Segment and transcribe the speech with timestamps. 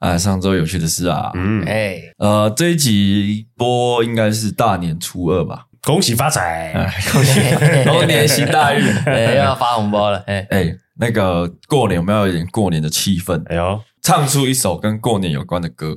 [0.00, 5.66] 哎，上周有趣的事啊，嗯，哎、欸，呃，这一集播应该是大年初二吧？
[5.82, 7.40] 恭喜发财，哎，恭喜。
[7.84, 15.96] 龙年行大运，哎，要发红包了，哎，哎，那个过年我们要有一点过年的气氛，哎呦，唱出一首跟过年有关的歌。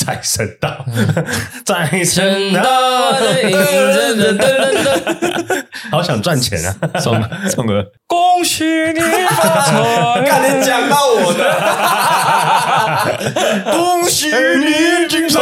[0.00, 0.82] 财神到，
[1.66, 4.40] 财神到到，噔噔噔
[4.82, 6.74] 噔，好想赚钱啊！
[6.98, 7.84] 送送个。
[8.06, 11.44] 恭喜你发财，看你讲到我的，
[13.76, 15.38] 恭喜你精彩，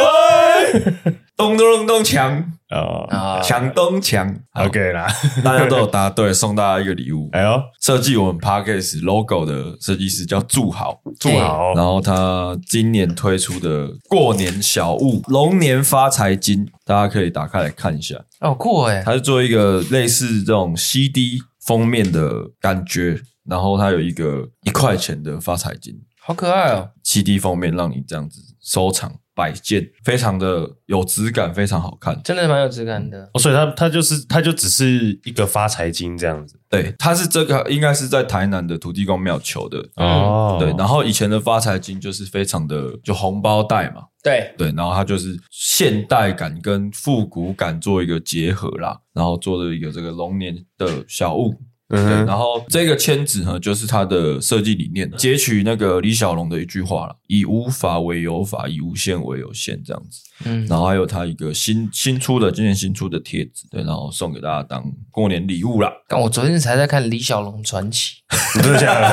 [1.36, 2.45] 咚 咚咚咚锵。
[2.70, 5.06] 哦，啊，锵咚锵，OK 啦，
[5.42, 7.30] 大家都有答对，送大家一个礼物。
[7.32, 18.16] 哎呦，设计我们 Podcast logo 的设计师叫祝豪，祝好然后他今年推出的过年小物龙年发财金，大家可以打开来看一下。
[18.41, 22.30] 哦，酷哎，它是做一个类似这种 CD 封面的
[22.61, 25.94] 感觉，然后它有一个一块钱的发财金。
[26.20, 32.20] 好可爱哦，CD 封面，让你这样子收藏摆件，非常的有质感，非常好看。
[32.25, 33.31] 真的蛮有质感的。
[33.33, 39.78] 哦，所以他他就是他就只是一个发财金这样子对，它是这个应该是在台南的土地公庙求的。
[39.95, 51.55] 哦，对，然后以前的发财金就是非常的就红包袋嘛，对，对，然后它就是现代感跟复古感做一个结合啦，然后做了一个这个龙年的小物。
[51.89, 60.20] 对，嗯然后这个签纸呢，就是它的设计理念，截取那个李小龙的一句话了：“以无法为有法，以无限为有限。”这样子。
[60.45, 65.91] 嗯，然后还有他一个新新出的今年新出的贴纸，对，然后送给大家当过年礼物啦。
[66.06, 68.19] 但我昨天才在看《李小龙传奇
[68.54, 69.08] 真的假的？》，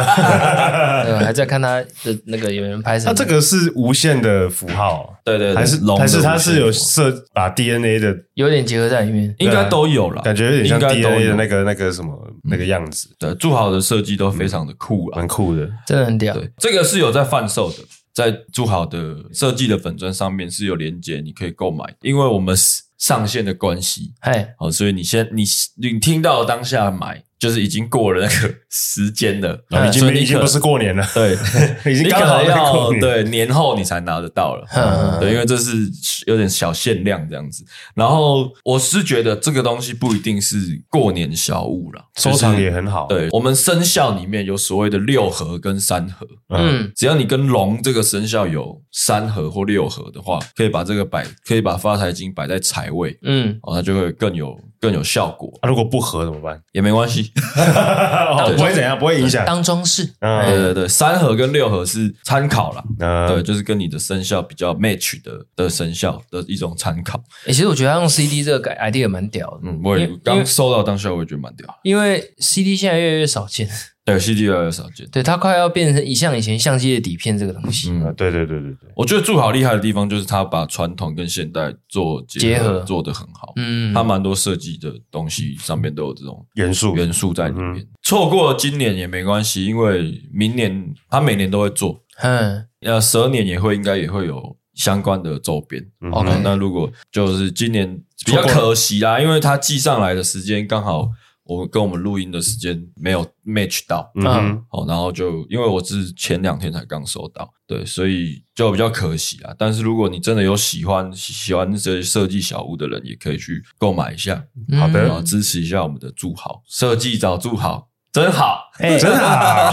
[1.05, 3.07] 对，还在看他的那个有人拍成。
[3.07, 9.33] 他这个是无限的符号，对对对，还是龙的还是它是有设把 DNA 的有点结合在里面。
[9.39, 15.17] 应该都有了，感觉有点像应该都 DNA 的有那个那个什么那个样子，对，做好的设计都非常的酷啊。
[15.17, 15.69] 蛮酷的。
[15.85, 16.33] 真的很屌。
[16.33, 17.77] 对，这个是有在贩售的，
[18.13, 21.83] 在做好的设计的粉砖上面是有连接，你可以购买。
[22.01, 22.55] 因为我们
[22.97, 25.43] 上线的关系，嘿，好，所以你先你
[25.81, 31.33] 你听到当下买，就是已经过了那个时间了， 已经已经不是过年了， 对，
[31.91, 32.91] 已经刚好要。
[32.99, 33.55] 对年。
[33.55, 35.89] 后你才拿得到了，嗯对，因为这是
[36.25, 37.63] 有点小限量这样子。
[37.93, 40.57] 然后我是觉得这个东西不一定是
[40.89, 43.07] 过年小物了，收藏也很好。
[43.07, 56.61] 对，我们生肖里面有所谓的六合跟三合，嗯，只要你跟龙这个生肖有三合或六合的话，可以把这个摆，可以把发财金摆在财位，嗯，哦，它就会更有更有效果，啊，如果不合怎么办？
[56.73, 57.31] 也没关系。
[57.57, 59.45] 哦不会怎样，不会影响。
[59.45, 60.05] 当装饰。
[60.05, 67.17] 对嗯对对，三合跟六合是参考啦，嗯对，就是跟你的生肖比较 match 的的生肖的一种参考。
[67.45, 69.59] 哎，其实我觉得他用 CD 这个 idea 蛮屌的。
[69.63, 71.67] 嗯，我刚收到当下，我也觉得蛮屌。
[71.83, 73.67] 因为 CD 现在越来越少见，
[74.05, 75.05] 对，CD 越来越少见。
[75.11, 77.89] 对，它快要变成一像以前相机的底片这个东西。
[77.89, 83.51] 嗯，对对对对对，我觉得祝好厉害的地方就是它把传统跟现代做结合，结合做得很好。
[83.55, 87.83] 嗯，他蛮多设计的东西上面都有这种元素元素在里面。
[88.03, 95.83] 错过了今年也没关系，因为明年它每年都会做，嗯，呃，蛇年也会应该也会有相关的周边。
[96.01, 101.09] 嗯 OK 那那如果就是今年比较可惜啦，因为它寄上来的时间刚好
[101.45, 104.11] 我们跟我们录音的时间没有 match 到。
[104.15, 109.53] 嗯哼，好，然后就因为我是前两天才刚收到，对，所以就比较可惜啊。
[109.57, 114.43] 但是如果你真的有喜欢喜欢这些设计小屋的人，也可以去购买一下，
[114.79, 118.71] 好的然后支持一下我们的祝好设计找祝好，真好。
[118.79, 119.71] 哎，真好。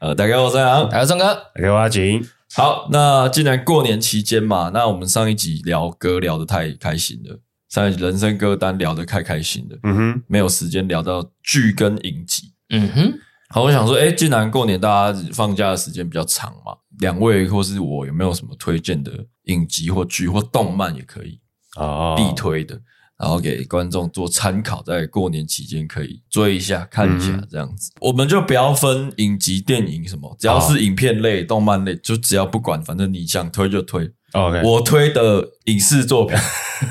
[0.09, 0.90] 呃，大家好，我是杨。
[0.90, 7.40] 来，张哥，给我阿景，好，那既然过年期间嘛，那我们上一集聊歌聊得太开心了，
[7.70, 12.51] 上一集人生歌单聊得太开心了，嗯哼，没有时间聊到剧跟影集。
[12.72, 13.13] 嗯哼，
[13.50, 19.12] 好，我想说，哎，既然过年大家放假的时间比较长嘛，两位或是我有没有什么推荐的
[19.44, 21.39] 影集或剧或动漫也可以
[21.75, 22.74] 哦，必推的，
[23.19, 27.92] 然后给观众做参考，在过年期间可以追一下、看一下嗯这样子。
[28.00, 34.10] 我们就不要分影集、电影什么，只要是影片类、动漫类，就只要不管，反正你想推就推。
[34.31, 36.38] OK，我推的影视作品，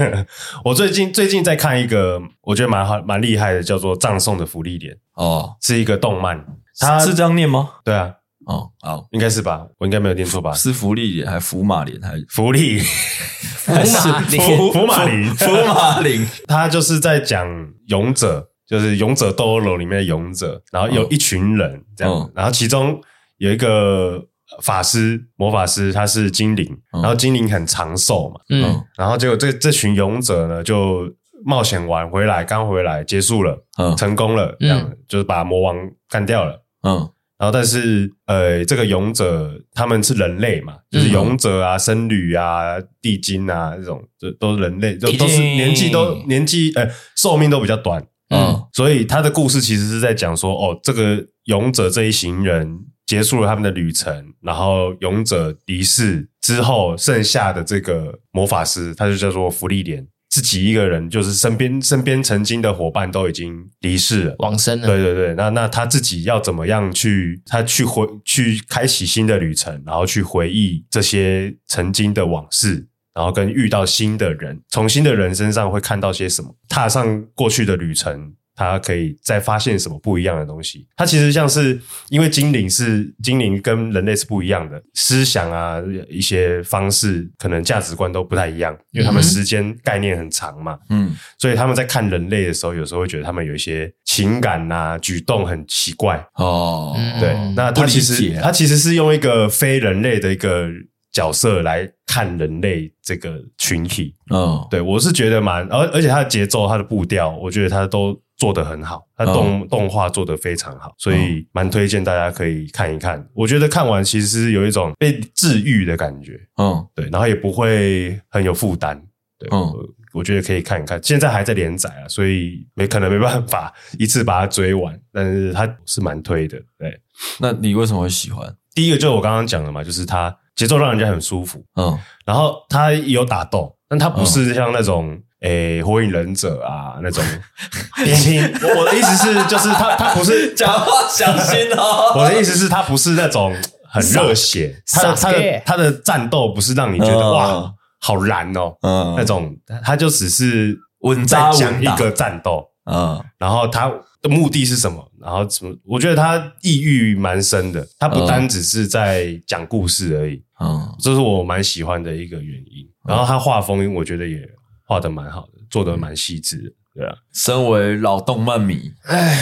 [0.65, 6.45] 我最近最近在看一个，我觉得蛮好蛮厉害的，叫做《葬送的芙莉莲》，哦，是一个动漫。
[6.81, 7.71] 它是这样念吗？
[7.85, 8.15] 对啊，
[8.49, 9.67] 哦，好，应该是吧？
[9.77, 10.55] 我应该没有念错吧？
[10.55, 12.17] 是福利莲还是福马莲还？
[12.17, 13.85] 是福利，福马
[14.25, 16.27] 林，福福马林，福马林？
[16.47, 17.47] 他就是在讲
[17.89, 22.99] 勇者，就是勇者斗恶龙里面的勇者，然后有一群人这样，嗯、然后其中
[23.37, 24.25] 有一个
[24.63, 31.03] 法师魔法师，他是精灵，嗯、然后精灵很长寿嘛，嗯，然后结果这这群勇者呢就
[31.45, 35.77] 冒险完回来，刚回来结束了，嗯，成功了，这样、嗯、就是把魔王
[36.09, 37.11] 干掉了，嗯。
[37.39, 60.05] 然后，但是，呃，这个勇者他们是人类嘛，就是勇者啊、僧侣啊、地精啊这种，这都是人类，就都是年纪都年纪，呃，寿命都比较短，嗯，所以他的故事其实是在讲说，哦，这个勇者这一行人结束了他们的旅程，然后勇者离世之后，剩下的这个魔法师，他就叫做芙莉莲。
[60.29, 64.87] 自己一个人，就是身边身边曾经的伙伴都已经离世了，往生了。
[64.87, 67.41] 对对对，那那他自己要怎么样去？
[67.47, 76.55] 他去回去开启新的旅程，然后去回忆这些曾经的往事，然后跟遇到新的人，从新的人身上会看到些什么？
[76.69, 78.35] 踏上过去的旅程。
[78.59, 80.85] 他可以再发现什么不一样的东西？
[80.97, 96.97] 他其实像是因为精灵是精灵，跟人类是不一样的思想啊，一些方式可能价值观都不太一样，因为他们时间概念很长嘛，嗯，所以他们在看人类的时候，有时候会觉得他们有一些情感啊举动很奇怪哦。
[97.21, 100.69] 对，那他其实他其实是用一个非人类的一个
[101.13, 104.17] 角色来看人类这个群体。
[104.35, 108.21] 嗯，对我是觉得蛮，而而且他的节奏、他的步调，我觉得他都。
[108.39, 113.29] 做得很好，他动、嗯、动画做得非常好，所以蛮推荐大家可以看一看。
[113.35, 118.97] 我觉得看完其实是有一种被治愈的感觉，嗯，对，然后也不会很有负担，
[119.39, 121.03] 对，嗯我，我觉得可以看一看。
[121.03, 126.97] 现在还在连载啊，所以没可能没办法一次把它追完，但是它是蛮推的，对。
[127.41, 128.55] 那你为什么会喜欢？
[128.73, 135.21] 第一个就是我刚刚讲的嘛，就是它节奏让人家很舒服，嗯，然后它有打斗，但它不是像那种。
[135.41, 137.25] 嗯诶、欸，火影忍者啊，那种
[138.05, 142.13] 偏偏我我的意思是，就是他他不是 讲话小心哦。
[142.19, 143.55] 我的意思是，他不是那种
[143.89, 153.89] 很热血，他的他的他的战斗不是让你觉得、嗯、哇好燃哦，嗯，那种他就只是稳在讲一个战斗，嗯，然后他
[154.21, 155.09] 的目的是什么？
[155.21, 155.73] 然后什么？
[155.85, 162.85] 我觉得他意欲蛮深的，他不单只是在讲故事而已，嗯，这是我蛮喜欢的一个原因。
[163.07, 164.41] 然后他画风，我觉得也。
[164.89, 167.15] 画的蛮好的，做的蛮细致的，对啊。
[167.35, 169.39] 身为老动漫迷，哎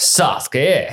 [0.00, 0.88] ，Sasuke，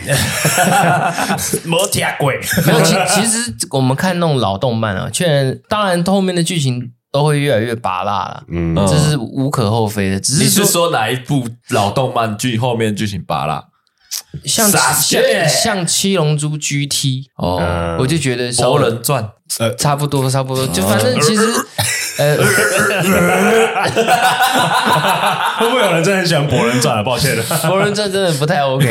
[1.63, 2.29] 没听过。
[2.67, 10.19] 没有，其 其实我们看那种老动漫啊，确实，当然后面的剧情都会越来越拔辣了，嗯，这是无可厚非的。
[10.19, 13.65] 只是你是说哪一部老动漫剧后面剧情拔辣？
[14.45, 19.23] 像像像七龙珠 GT 哦，我就觉得《博人传》
[19.59, 21.41] 呃差不多差不多，就反正其实
[22.17, 22.37] 呃，
[25.57, 27.03] 会不会有人真的很喜欢《博人传》啊？
[27.03, 28.87] 抱歉了，《博人传》真的不太 OK。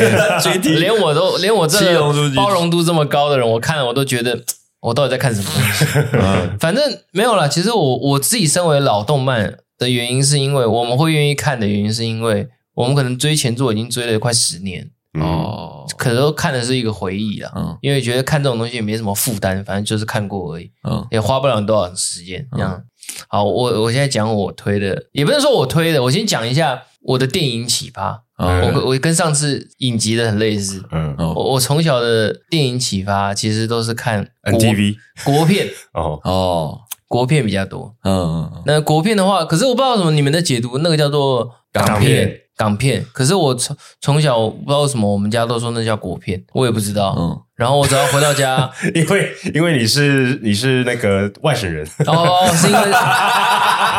[0.79, 1.99] 连我都连我这
[2.35, 4.39] 包容度这么高的人，我看了我都觉得
[4.81, 5.85] 我到底在看什么东西？
[6.59, 7.47] 反正没有啦。
[7.47, 14.91] 其实我我自己身为老动漫的原因，是因为我们会愿意看的原因，是因为我们可能追前作已经追了快十年。
[15.17, 22.83] 哦，可能都看的是一个回忆啦，嗯，因为觉得看这种东西也没什么负担，反正就是看过而已，嗯，也花不了多少时间，这样。
[23.19, 28.23] 嗯、好，我我现在讲我推的，也不是说我推的，我先讲一下我的电影启发。
[28.37, 36.19] 嗯、我我跟上次影集的很类似，嗯，我我从小的电影启发其实都是看 NTV 国片，哦。
[36.25, 36.81] 哦，
[37.15, 42.41] 国片比较多，嗯，那国片的话，可是我不知道什么你们的解读，那个叫做港片。
[42.57, 47.13] 港片，可是我从从小不知道为什么我们家都说那叫国片，我也不知道。
[47.17, 51.85] 嗯，然后我只要回到家， 因为因为你是你是那个外省人。
[52.07, 52.79] 哦，是因为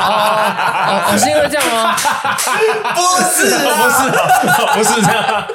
[0.07, 1.95] 哦哦是因为这样吗？
[2.95, 3.99] 不是，不是，
[4.79, 5.47] 不是这样。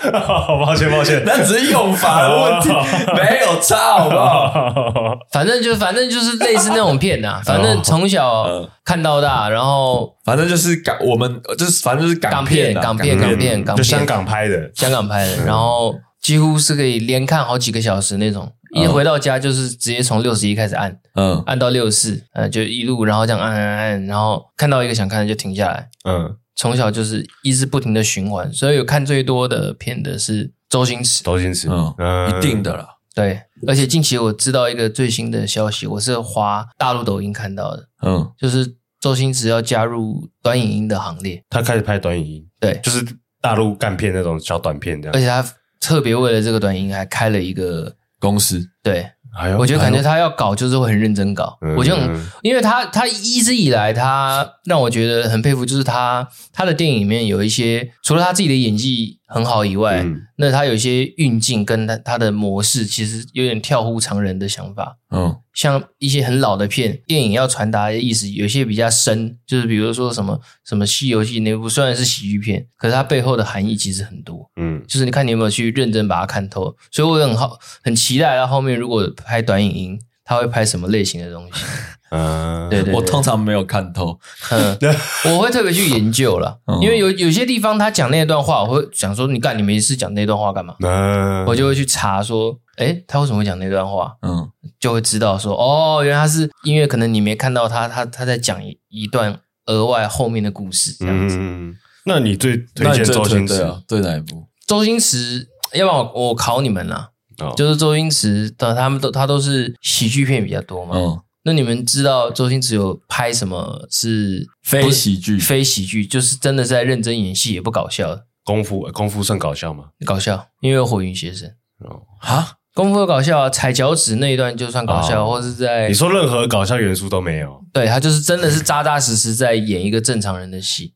[0.66, 2.70] 抱歉，抱歉，那只是用法的问题，
[3.16, 5.18] 没有差，好不好？
[5.32, 8.46] 反正就反正就是类似那种片呐，反正从小
[8.84, 12.74] 看到大，然后反正就是港，我们就是反正就是港片。
[12.74, 18.52] 港片，港片，港片，就香港拍的，香港拍的，然后几乎是可以连看好几个小时那种。
[18.74, 42.48] 一回到家就是直接从六十一开始按，嗯，按到六十四，呃，就一路，然后这样按按按，然后看到一个想看的就停下来，嗯，从小就是一直不停的循环，所以有看最多的片的是周星驰，周星驰，嗯，一定的了，对，而且近期我知道一个最新的消息，我是滑大陆抖音看到的，嗯，就是周星驰要加入短影音的行列，他开始拍短影音。
[42.60, 43.04] 对，就是
[43.42, 45.44] 大陆干片那种小短片这样，而且他
[45.80, 64.98] 特别为了这个短影还开了一个公司，对，哎，我觉得感觉他要搞就是会很认真搞，哎、我就很因为他他一直以来他让我觉得很佩服，就是他他的电影里面有一些除了他自己的演技很好以外，嗯、那他有一些运镜跟他他的模式其实有点跳乎常人的想法。
[65.10, 74.52] 嗯，像一些很老的片，电影要传达的意思有些比较深，就是比如说什么什么《西游记》那部虽然是喜剧片，可是它背后的含义其实很多。
[74.58, 76.76] 嗯，就是你看你有没有去认真把它看透。
[76.92, 81.52] 所以我很好很期待它后面如果拍短影音，他会拍什么类型的东西。
[82.12, 84.20] 嗯，对，对对，我通常没有看透，
[84.52, 84.78] 嗯，
[85.34, 90.76] 我会特别去研究了，嗯、因为有有些地方他讲那段话，我会想说，你干你没事讲那段话干嘛？
[90.82, 94.14] 嗯，我就会去查说，诶，他为什么会讲那段话？
[94.22, 94.50] 嗯，
[94.80, 101.38] 就会知道说，哦，原来他是因为可能你没看到他，他他在讲一一段额外后面的故事这样子。
[101.40, 101.76] 嗯，
[102.06, 103.82] 那你最推荐周星驰啊？
[103.88, 104.48] 对哪一部？
[104.68, 110.96] 周星驰，要不然我我考你们啦，哦、就是周星驰的，他们都他都是喜剧片比较多嘛。
[111.42, 111.46] 嗯。
[111.46, 115.40] 那你们知道周星驰有拍什么是非喜剧？
[115.40, 118.26] 非喜剧就是真的是在认真演戏，也不搞笑的。
[118.44, 119.86] 功夫功夫算搞笑吗？
[120.06, 121.48] 搞笑，因为有火云邪神。
[121.80, 127.60] 哦，哈，功夫有搞笑啊，踩脚趾那一段就算搞笑，哦、或是在你说任何搞笑元素都没有。
[127.74, 130.94] 对，他就是真的是扎扎实实在演一个正常人的戏，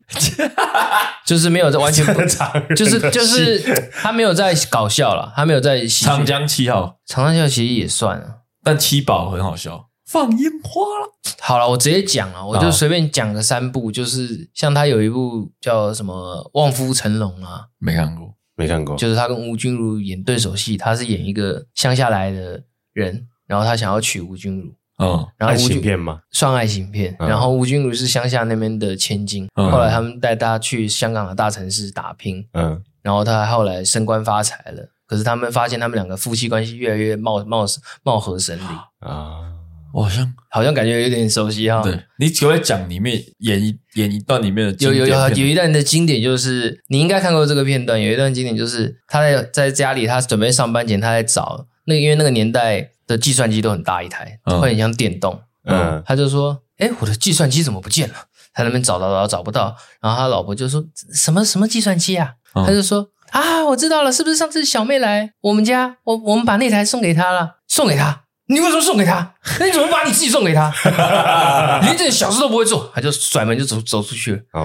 [1.25, 8.25] 就是没有在完全不常，就是就是他没有在搞笑了，他没有在长江七号，长江七号其实也算啊，
[8.63, 9.87] 但七宝很好笑。
[10.05, 11.11] 放烟花了。
[11.39, 18.95] 好了，我直接讲了，我就随便讲个三部，就是像他有一部叫什么《望夫成龙》啊，没看过，没看过。
[18.95, 24.73] 就是他跟吴君如演对手戏，他是演一个乡下来的人，然后他想要娶吴君如。
[24.97, 26.21] 嗯，然后爱情片吗？
[26.31, 27.13] 算爱情片。
[27.19, 32.47] 然后吴君如是乡下那边的千金，后来他们带他去香港的大城市打拼。
[32.53, 37.65] 嗯，然后他后来升官发财了，可是他们发现他们两个夫妻关系越来越貌貌
[38.03, 39.51] 貌合神离啊。
[39.95, 41.81] 我好像好像感觉有点熟悉哈。
[41.81, 47.99] 对，你只会讲里面演一演一段里面的有有有有一段的经典，就是你应该看过这个片段。
[48.01, 55.39] 有一段经典就是他在在家里，他准备上班前，他在找那个，因为那个年代的计算机都很大一台，会很像电动。
[55.63, 58.15] 嗯，他就说：“哎，我的计算机怎么不见了？”
[58.53, 60.83] 他那边找找找找不到，然后他老婆就说
[61.15, 69.33] ：“什么什么计算机啊？”他就说：“啊，我知道了，是不是上次小妹来我们家，我我们把那台送给她了，送给她。”你为什么送给他？
[69.59, 70.71] 那 你怎么把你自己送给他？
[71.81, 74.39] 连这点小事都不会做，他就甩门就走走出去了。
[74.53, 74.61] 哦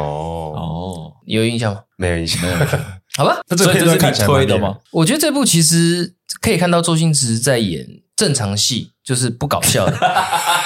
[0.54, 1.80] 哦，有印象吗？
[1.96, 2.56] 没有印象，没有。
[3.16, 4.76] 好吧，那 这个片段看起来蛮的吗？
[4.90, 9.92] 我觉得这部其实可以看到周星驰在演正常戏，就是不搞笑的。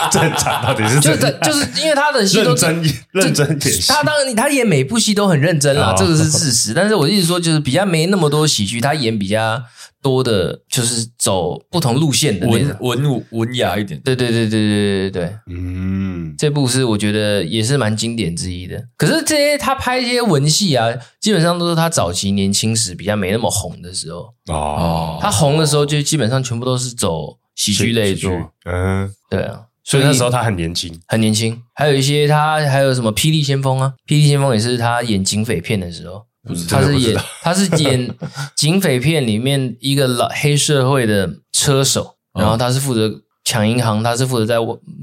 [0.12, 2.82] 正常到底是就是就是因为他的戏都认真
[3.12, 6.72] 认真演戏，他当然他演每部戏都很认真啦， 这个是事实。
[6.74, 9.62] 但是我一直说，就是比较没那么多喜剧，他演比较。
[10.02, 18.78] 多的就是走不同路线的文文文雅一点，对对对对对对对，嗯，这部是我觉得也是蛮经典之一的。
[18.98, 20.88] 可是这些他拍一些文戏啊，
[21.22, 25.18] 基本上都是他早期年轻时比较没那么红的时候哦。
[25.22, 28.30] 他红的时候就基本上全部都是走喜剧类作，
[28.66, 31.62] 嗯，对啊，所以那时候他很年轻，很年轻。
[31.74, 36.24] 还有一些他还有什么《霹雳先锋》啊，《霹雳先锋》也是他演警匪片的时候。
[36.68, 38.14] 他是演他是演
[38.54, 43.10] 警匪片里面一个老黑社会的车手，然后他是负责
[43.44, 44.56] 抢银行，他是负责在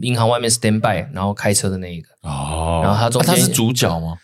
[0.03, 2.09] 银行外面 stand by，然后开车的那一个。
[2.21, 4.17] 哦，然后他中间他是主角吗？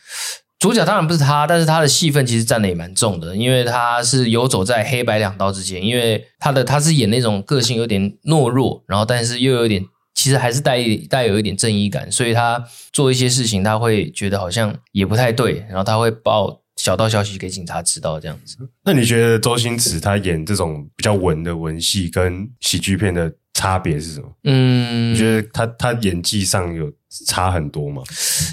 [0.59, 9.83] 主角当然不是他，但是他的戏份其实占的也蛮重的，因为他是游走在黑白两道之间，因为他的他是演那种个性有点懦弱，然后但是又有点
[10.27, 16.61] 其实还是带带有一点正义感，所以他做一些事情他会觉得好像也不太对，然后他会报。
[16.79, 18.55] 小道消息给警察知道这样子。
[18.85, 24.27] 那你觉得周星驰他演这种比较文的文戏跟喜剧片的差别是什么？
[24.43, 26.91] 嗯，你觉得他他演技上有
[27.25, 28.03] 差很多吗？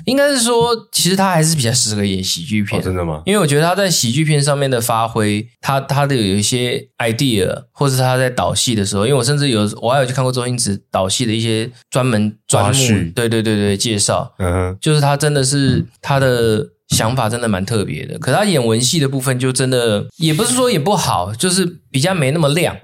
[0.06, 2.80] 应该是说，其实他还是比较适合演喜剧片。
[2.80, 3.20] 哦，真的吗？
[3.26, 12.82] 因为我觉得他在喜剧片上面的发挥，他他的有一些 idea，或是他在导戏的时候，因为我甚至有我还有去看过周星驰导戏的一些专门专目，
[13.14, 16.70] 对对对对介绍，嗯哼，就是他真的是他的。
[16.88, 22.76] 想法真的蛮特别的，可他演文戏的部分就真的也不是说也不好，就是比较没那么亮。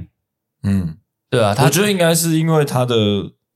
[0.62, 0.96] 嗯，
[1.30, 2.94] 对啊，他我觉得应该是因为他的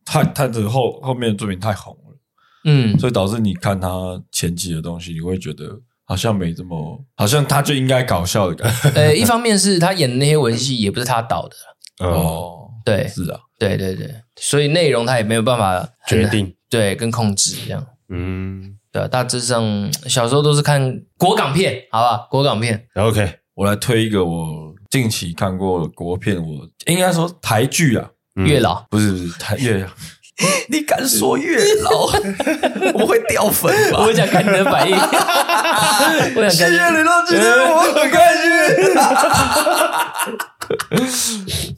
[0.04, 2.16] 他他的后后面的作品太红了，
[2.64, 8.90] 嗯，所以导致你看他前期的东西，你会觉得好像没这么，好像他就应该搞笑的感觉。
[9.00, 18.76] 呃，一方面是他演的那些文戏也不是他导的，哦，对，是啊，对对对，所以内容他也没有办法决定，对，跟控制这样，嗯。
[18.95, 22.28] 对，大致上小时候都是看国港片，好吧？
[22.31, 22.87] 国港片。
[22.95, 28.09] OK，我来推一个我近期看过国片，我应该说台剧啊，
[28.47, 29.89] 月老不是不是台月老，
[30.71, 32.07] 你敢说月老？
[32.95, 34.05] 我会掉粉吧？
[34.07, 34.95] 我想看你的反应。
[36.37, 38.47] 我想看谢谢你到今天，我很开心。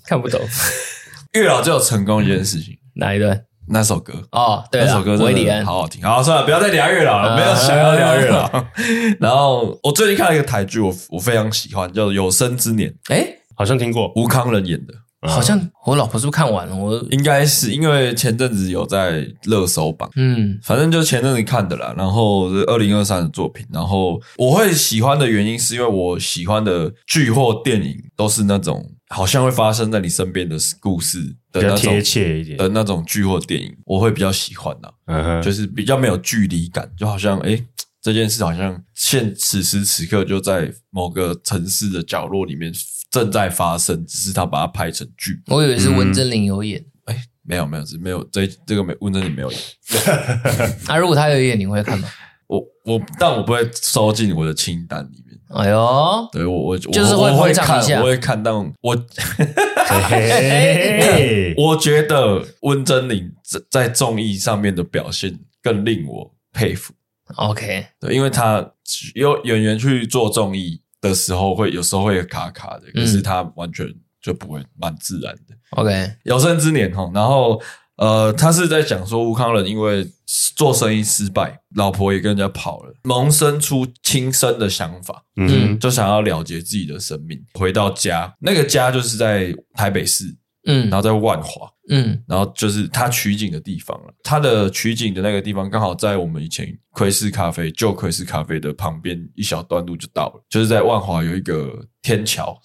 [0.05, 0.39] 看不懂，
[1.33, 3.46] 月老就有成功一件事情，哪一段？
[3.69, 6.03] 那首歌哦，对，那首歌韦礼安，好好听。
[6.03, 8.49] 好，算了，不要再聊月老了，没有想要聊月老。
[9.19, 12.91] 然后我最近看了一个台剧，我我非常喜欢，叫《有生之年》。
[13.09, 14.95] 哎，好像听过，吴康仁演的。
[15.23, 16.77] 好像我老婆是不是看完了？
[16.77, 21.93] 我应该是因为前阵子有在热搜榜，嗯，反正就前阵子看的啦。
[21.97, 23.67] 然后是二零二三的作品。
[23.73, 28.85] 然后我会喜欢的原因是因为我喜欢的剧或电影都是那种。
[29.09, 31.21] 好像会发生在你身边的故事
[31.53, 37.65] 的那种，贴切一点的那种剧或电影，我会比较喜欢的，嗯哼，就是比较没有距离感，就好像诶
[38.03, 42.73] 这件事好像现此时此刻就在某个城市的角落里面
[43.11, 45.41] 正在发生，只是他把它拍成剧。
[45.47, 49.61] 我以为是温贞菱有演，诶没有没有是没有这这个没温贞菱没有演。
[50.89, 52.09] 那 如果他有演，你会看吗？
[52.49, 55.36] 我我但我不会收进我的清单里面。
[55.49, 58.97] 哎呦，对我我就是会会看，我会看到我，
[61.57, 63.33] 我觉得温贞菱
[63.71, 66.93] 在综艺上面的表现更令我佩服。
[67.37, 68.73] OK，对，因为他
[69.15, 73.87] 有演员去做综艺的时候，会有时候会卡卡的，可是他完全
[74.21, 75.55] 就不会，蛮自然的。
[75.71, 77.61] OK，有生之年哈，然后。
[77.97, 80.07] 呃，他是在讲说吴康仁因为
[80.55, 90.25] 做生意失败，老婆也跟人家跑了，萌生出轻生的想法，嗯，就想要了结自己的生命，回到家，那个家就是在台北市，
[90.67, 94.12] 嗯，然后在万华，嗯，然后就是他取景的地方了。
[94.23, 102.59] 他的取景的那个地方刚好在我们以前窥视咖啡旧窥视咖啡的旁边一小段路就到了，就是在万华有一个天桥，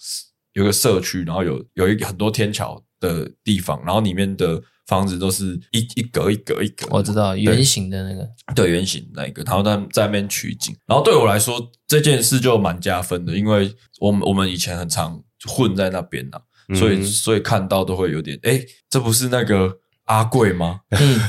[0.54, 4.62] 有个社区，然后有有一个很多天桥的地方，然后里面的。
[4.88, 19.72] 房子都是一一格一格一格，我知道圆形的那个，对，圆形那一个，然后在在那边取景，然后对我来说这件事就蛮加分的，因为我们我们以前很常混在那边呐，嗯、所以所以看到都会有点，哎，这不是那个
[20.06, 20.82] 阿贵吗？
[20.90, 21.20] 嗯，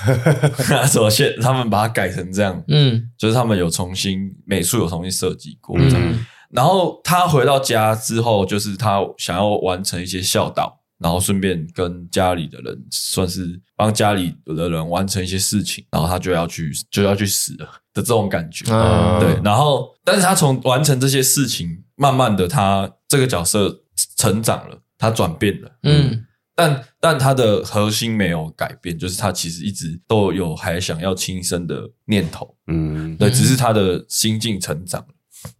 [0.70, 10.81] 那时候现他们把它改成这样，嗯，就是他们有重新美术有重新设计过，嗯，然后他回到家之后，就是他想要完成一些孝道。
[11.02, 19.40] 然后顺便跟家里的人，算是帮家里的人完成一些事情，然后他就要去就要去死了的这种感觉，嗯、对。
[19.42, 23.82] 然后，但是他从完成这些事情，慢慢的，他这个角色
[24.16, 26.24] 成长了，他转变了，嗯。
[26.54, 33.16] 但但他的核心没有改变，就是他其实一直都有还想要轻生的念头，嗯。
[33.16, 35.04] 对，只是他的心境成长。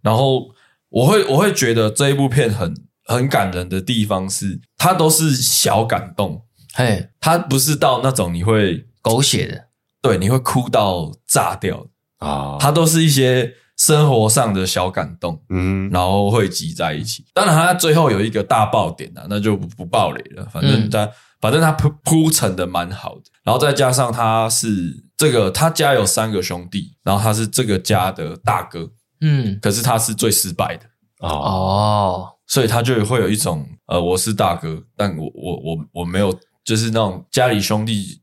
[0.01, 0.49] 然后
[0.89, 2.73] 我会我会觉得这一部片很。
[3.13, 6.45] 很感人的地方是，它都是小感动，
[6.75, 9.65] 嘿，它不是到那种你会狗血的，
[10.01, 11.87] 对，你会哭到炸掉。
[12.19, 17.25] 啊，它都是一些生活上的小感动，嗯，然后汇集在一起。
[17.35, 20.47] 当然，它最后有一个大爆点啊，那就不不爆雷了。
[20.53, 28.89] 反正它，嗯、反正它铺铺陈的蛮好的，然后再加上他是这个，他家有三个兄弟，然后他是这个家的大哥，
[29.21, 30.85] 嗯，可是他是最失败的。
[31.27, 32.29] 哦。
[32.53, 38.21] 所以他就会有一种呃，我是大哥，但我我我我没有，就是那种家里兄弟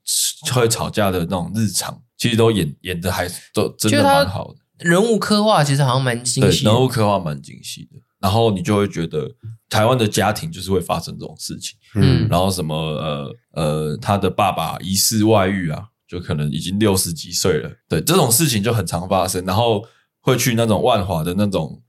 [0.54, 4.88] 会吵架的那种日常，其实都演演的还都真的蛮好的。
[4.88, 8.00] 人物刻画其实好像蛮精细，人物刻画蛮精细的。
[8.20, 9.28] 然后你就会觉得
[9.68, 19.44] 台湾的家庭就是会发生这种事情，嗯，然后什么呃呃，他的爸爸疑似外遇啊，就可能已经六十几岁了，对，这种事情就很常发生。
[19.44, 19.84] 然后。
[20.22, 21.82] 会去那种万华的那种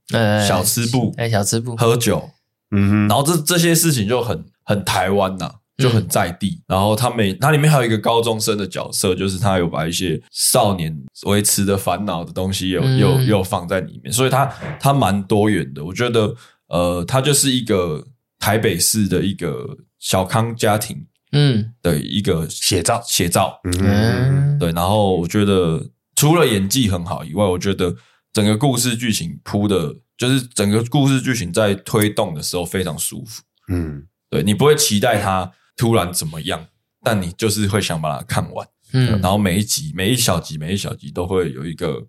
[0.47, 2.29] 小吃部，哎，小吃部喝酒，
[2.71, 6.61] 嗯哼，然后这这些事情就很很台湾呐，就很在地。
[6.67, 14.45] 嗯、然后他每他里面还有一个高中生的角色，就是他有把一些少年维持的烦恼的东西有，有有有放在里面，所以他
[14.79, 15.83] 他蛮多元的。
[15.83, 16.33] 我觉得，
[16.67, 18.05] 呃，他就是一个
[18.39, 24.71] 台北市的一个小康家庭，嗯，的一个写照写照，嗯，对。
[24.71, 25.83] 然后我觉得，
[26.15, 27.93] 除了演技很好以外，我觉得。
[28.33, 33.43] 整个故事剧情铺的，就是整个故事剧情在推动的时候非常舒服。
[33.67, 36.67] 嗯，对，你不会期待它突然怎么样，
[37.03, 38.67] 但你就是会想把它看完。
[38.93, 42.05] 嗯，然后每一集、每一小集、每一小集都会有一个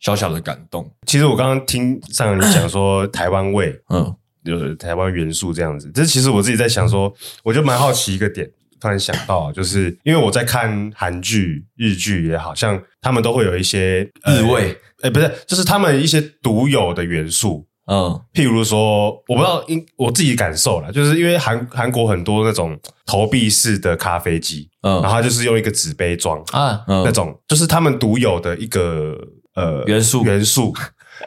[0.00, 0.90] 小小的感动。
[1.06, 5.90] 其实我刚刚听上人讲说台湾味， 嗯，有台湾元素这样子。
[5.94, 7.12] 这其实我自己在想说，
[7.42, 8.50] 我就蛮好奇一个点。
[8.78, 29.16] 突然想到，就是因为我在看韩剧、日剧也好像他们都会有一些日味，哎，不是，就是他们一些独有的元素，嗯，譬如说，我不知道，因我自己感受啦，就是因为韩韩国很多那种投币式的咖啡机，嗯，然后它就是用一个纸杯装啊，那种就是他们独有的一个
[29.54, 30.24] 呃元素。
[30.24, 30.74] 元素，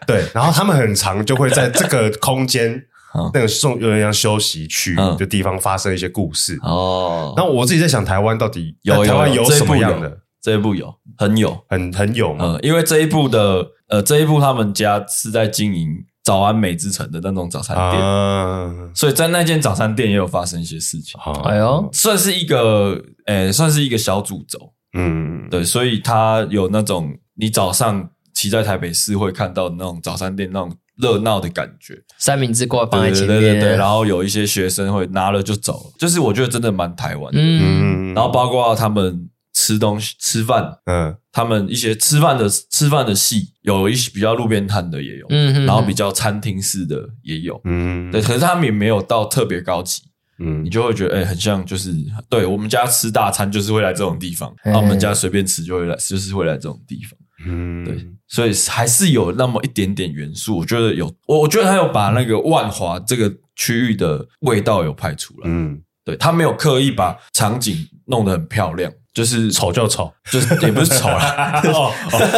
[0.06, 2.84] 对，然后他们很常就会在这个空间。
[3.34, 6.56] 那个送有点像休息区的地方发生一些故事。
[6.62, 12.58] 哦，那我自己在想，台湾到底在台湾有什么样的这一部有很有很很有嘛？
[12.62, 15.90] 因为这一部的呃，这一部他们家是在经营
[16.24, 21.20] 早安美之城的那种早餐店，所以在那间早餐店也有发生一些事情。
[21.44, 24.74] 哎呦，算是一个诶，算是一个小主轴。
[24.94, 30.72] 嗯，对，所以他有那种你早上骑在台北市会看到那种早餐店那种。
[31.02, 37.40] 热闹的感觉，三明治挂放在前面，对对对对，然后有一些学生会拿了就走，就是我觉得真的蛮台湾的。
[37.42, 50.04] 嗯，然后包括他们吃东西、吃饭，嗯，他们一些吃饭的吃饭的戏，有一些比较路边摊的也有，嗯，然后比较餐厅式的也有，嗯，对，可是他们也没有到特别高级，
[50.40, 51.94] 嗯，你就会觉得哎，很像就是，
[52.30, 57.20] 对我们家吃大餐就是会来这种地方，然后我们家随便吃就会来，就是会来这种地方。
[57.46, 65.42] 嗯，对，所以还是有那么一点点元素，我觉得有，我我觉得他有把那个万华这个区域的味道有拍出来。
[65.44, 67.76] 嗯，对，他没有刻意把场景
[68.08, 68.90] 弄得很漂亮。
[69.20, 71.60] 就是丑就丑，就是也不是丑啦。
[71.68, 71.92] 哦，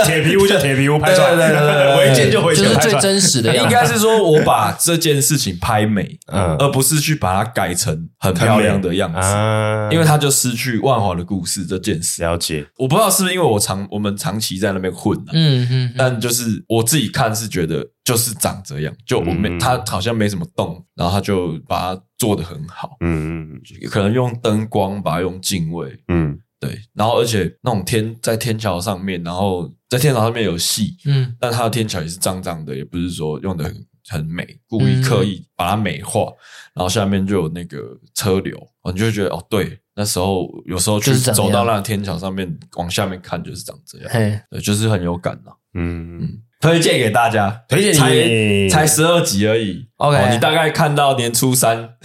[0.03, 3.55] 铁皮屋就铁皮屋拍出来，对对对对，违建就违建，就是最真实的。
[3.55, 12.23] 应该是说我把这件事情拍美，嗯，而不是去把它改成很漂亮的样子，因为它就失去万华的故事这件事。
[12.23, 26.39] 了解，我不知道是不是因为我长我们长期在那边混，嗯嗯，但就是我自己看是觉得就是长这样，就我没他好像没什么动，然后他就把它做得很好，嗯嗯，可能用灯光把它用镜位，嗯。
[26.61, 36.37] 对，然后而且那种天在天桥上面，然后在天桥上面有戏，嗯，但它的天桥也是脏脏的，也不是说用的很很美，故意刻意把它美化，嗯、
[36.75, 37.79] 然后下面就有那个
[38.13, 38.55] 车流，
[38.93, 46.21] 你就会觉得哦，对，那时候有时候去走到那个天桥上面往下面看，就是长这样，嘿对，就是很有感呐，嗯。
[46.21, 48.69] 嗯，推荐给大家，推荐才。
[48.69, 51.95] 才十二集而已，OK，、哦、你大概看到年初三，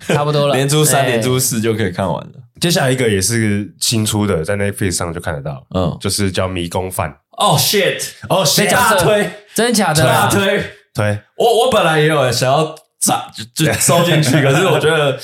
[0.00, 2.32] 差不多了， 年初三、年初四就可以看完了。
[2.66, 7.08] 接下来一个也是新出的，在 Netflix 上就看得到，嗯，就是叫《迷宫饭》。
[7.38, 8.02] 哦、oh,，shit！
[8.28, 8.68] 哦、oh,，shit！
[8.68, 10.04] 大推，真的假的？
[10.04, 10.60] 大推
[10.92, 11.16] 推。
[11.36, 15.16] 我我本来也有想要砸就就收进去， 可是我觉得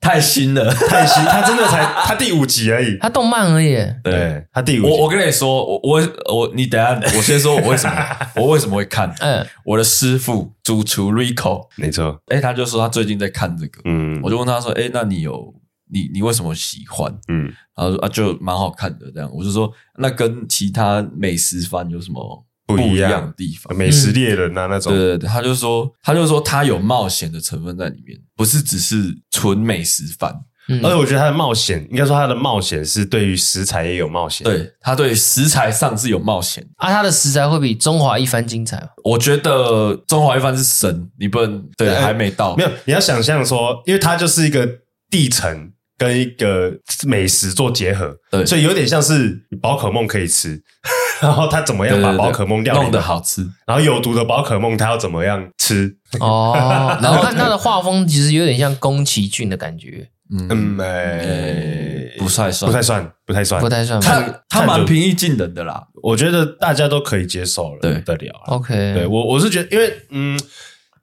[0.00, 1.24] 太新了，太新。
[1.24, 3.74] 他真的才他第五集而已，他动漫而已。
[4.04, 4.88] 对，他第五集。
[4.88, 9.12] 我我跟你说，我我我，你等下，我先说我为什么 我为什么会看。
[9.18, 12.16] 嗯，我的师傅主厨 Rico，没错。
[12.28, 15.52] 哎，他就说他最近在看这个，嗯，我就问他说，哎，那你有？
[15.90, 17.12] 你你为什么喜欢？
[17.28, 17.44] 嗯，
[17.76, 19.30] 然后说啊，就蛮好看的这样。
[19.32, 23.76] 我就说，那跟其他美食番有什么不一样的地方？
[23.76, 24.92] 美食猎人啊那种。
[24.92, 30.34] 对对对，他就说，他就说他有冒险的成分在里面，不是只是纯美食番。
[30.68, 34.44] 嗯，而且我觉得他的冒险，应该说他的冒险是对于食材也有冒险。
[34.44, 36.68] 对，他对食材上是有冒险。
[36.78, 38.88] 啊，他的食材会比中华一番精彩吗？
[39.04, 42.56] 我觉得中华一番是神，你不能对，还没到。
[42.56, 44.68] 没有，你要想象说，因为它就是一个
[45.08, 45.70] 地层。
[45.98, 46.72] 跟一个
[47.06, 50.62] 美食做结合，对，所以有点像是宝可梦可以吃，
[51.22, 55.96] 然后他怎么样把宝可梦料理弄得好吃，然后有毒的宝可梦他要怎么样吃？
[56.20, 56.52] 哦，
[57.02, 70.38] 然后看他的画风其实有点像宫崎骏的感觉，嗯，没，不太算，不太算，不太算，不太算，他他蛮平易近人的啦，我觉得大家都可以接受了，对得了，OK，对我我是觉得，因为嗯。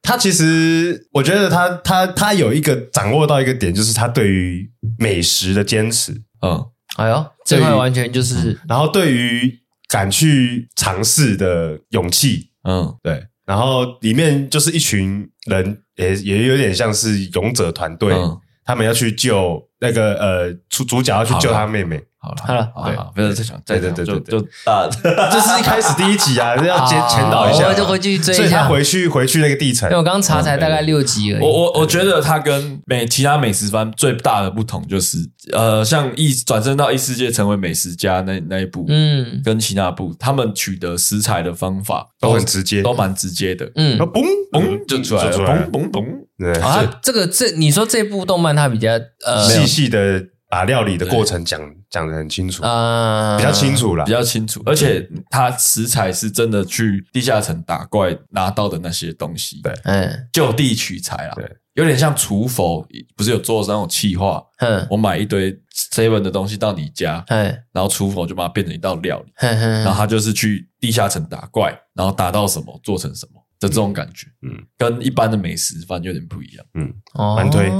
[0.03, 6.11] 他其实，我觉得他他他有一个掌握到一个点，就是他对于美食的坚持，
[6.41, 6.63] 嗯，
[6.97, 22.03] 哎呦，这块完全就是，嗯、然后对于敢去尝试的勇气，嗯，对，然后里面就是一群人也，也也有点像是勇者团队，嗯、他们要去救那个呃主主角要去救他妹妹。
[22.23, 24.87] 好了，好了，对，不要再讲，对对对对，就大，
[25.29, 31.43] 这是一开始第一集啊，要前前导一下，就回去追，所以他回去回去那个地层，因为我刚查才大概六集而已。
[31.43, 35.17] 我我我觉得他跟美其他美食番最大的不同就是，
[35.51, 46.05] 呃，像异转身到异世界成为美食家那那一部，嗯，跟其他部他们取得食材的方法都很直接，都蛮直接的，嗯，嘣嘣就出来了，嘣嘣嘣，
[46.37, 46.53] 对。
[46.61, 48.91] 啊，这个这你说这部动漫它比较
[49.25, 50.23] 呃细细的。
[50.53, 51.59] 把料理的过程讲
[51.93, 65.55] 讲的很清楚啊，比较清楚了，比较清楚，而且他食材是真的去地下城打怪拿到的那些东西，对，嗯，就地取材啊，对，有点像厨佛，不是有做那种气化，嗯，我买一堆
[65.93, 73.39] seven 的东西到你家，嗯，然后厨佛就把它变成一道料理，然后他就是去地下城打怪，然后打到什么做成什么。
[73.59, 77.71] 的这种感觉，嗯，跟一般的美食饭有点不一样，嗯，哦，蛮推。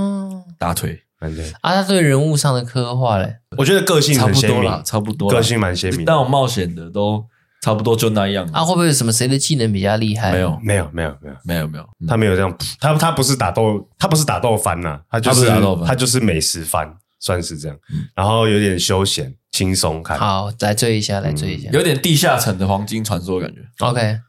[0.58, 0.98] 大推，
[1.62, 6.12] 啊，他对人物上的刻画嘞，我觉得个性差很鲜明不多啦，，差不多啦，个性蛮鲜明的。
[6.12, 7.24] 那种冒险的都
[7.62, 10.32] 差不多就那样啊，会不会有什么谁的技能比较厉害？
[10.32, 17.78] 没有，没有，没有，没有，没有，没有，他没有这样，他他不是打斗，他不是打斗番呐，他就是他不是打斗番他就是美食番，算是这样。
[18.16, 20.18] 然后有点休闲轻松看。
[20.18, 21.70] 好，来追一下，来追一下。
[21.72, 23.62] 有点地下城的黄金传说感觉。
[23.80, 24.20] OK，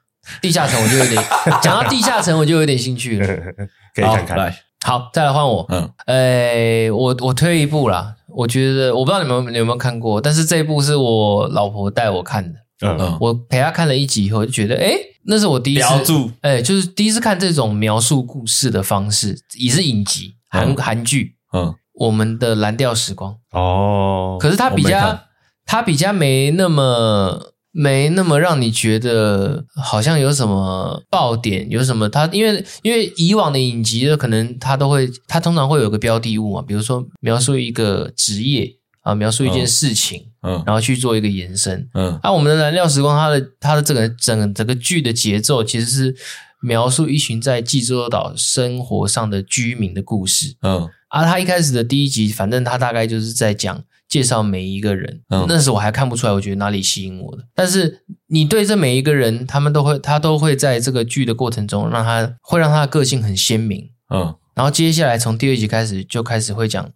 [0.41, 1.23] 地下城我就有点
[1.61, 3.27] 讲到地下城，我就有点兴趣了。
[3.95, 4.37] 可以看看。
[4.37, 5.65] 来，好，再来换我。
[5.71, 12.59] 嗯，诶，我我推一部啦，我觉得我不知道你们你有没有看过，但是这一部是我老婆带我看的。
[12.83, 13.17] 嗯嗯。
[13.19, 14.95] 我陪她看了一集以后，就觉得，诶，
[15.25, 20.77] 那是我第一次标注，诶，就是第一次看这种描述故事的方式，也是影集韩嗯。
[20.77, 21.37] 韩剧。
[21.55, 21.75] 嗯。
[21.95, 25.19] 我们的蓝调时光，哦，可是它比较
[25.65, 27.41] 它比较没那么
[27.77, 41.89] 没那么让你觉得好像有什么爆点，有什么它因为因为以往的影集的可能它都会，它通常会有个标的物嘛，比如说描述一个职业啊，描述一件事情，嗯然后去做一个延伸。
[41.95, 46.15] 嗯啊，我们的燃料时光，它的它的这个整整个剧的节奏其实是
[46.63, 50.55] 描述一群在济州岛生活上的居民的故事。
[50.63, 53.83] 嗯啊，他一开始的第一集，反正他大概就是在讲
[54.15, 55.23] 介绍每一个人。
[55.31, 57.45] 嗯那时我还看不出来，我觉得哪里吸引我的。
[57.53, 63.91] 但是你对这每一个人，他们都会，他都会在这个剧的过程中，让他会让他的个性很鲜明。
[64.15, 66.89] 嗯然后接下来从第二集开始，就开始会讲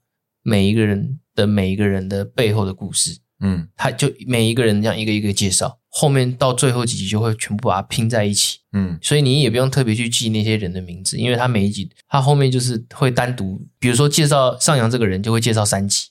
[0.44, 3.18] 每一个人的每一个人的背后的故事。
[3.40, 8.58] 嗯他就每一个人这样一个一个介绍，后面到最后几集就会全部把它拼在一起。
[8.72, 16.08] 嗯所以你也不用特别去记那些人的名字，因为他每一集他后面就是会单独，比如说介绍上扬这个人就会介绍三集，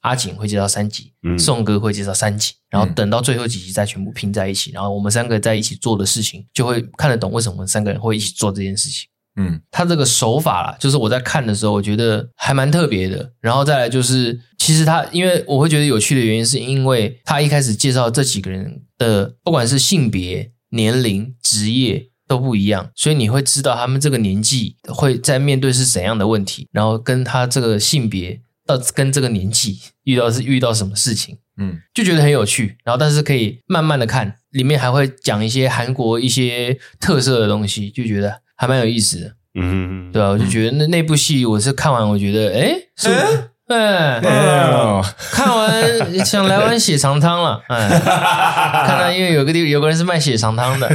[0.00, 9.08] 阿景会介绍三集，嗯宋哥会介绍三集，然后等到最后几集再全部拼在一起，然后我们三个在一起做的事情就会看得懂为什么我们三个人会一起做这件事情。
[9.40, 13.32] 嗯他这个手法啦，就是我在看的时候，我觉得还蛮特别的。
[13.40, 31.38] 然后再来就是，其实他因为我会觉得有趣的原因，是因为他一开始介绍这几个人的，不管是性别、年龄、职业都不一样，所以你会知道他们这个年纪会在面对是怎样的问题，然后跟他这个性别到跟这个年纪遇到是遇到什么事情。
[31.56, 31.80] 嗯。
[31.92, 43.08] 就觉得很有趣，然后但是可以慢慢的看，里面还会讲一些韩国一些特色的东西，就觉得还蛮有意思的，嗯，对啊，我就觉得那那部戏我是看完，我觉得哎，是，
[43.68, 47.88] 哎，哦， 看完想来碗血肠汤了，哎，
[48.86, 50.88] 看到因为有个地有个人是卖血肠汤的，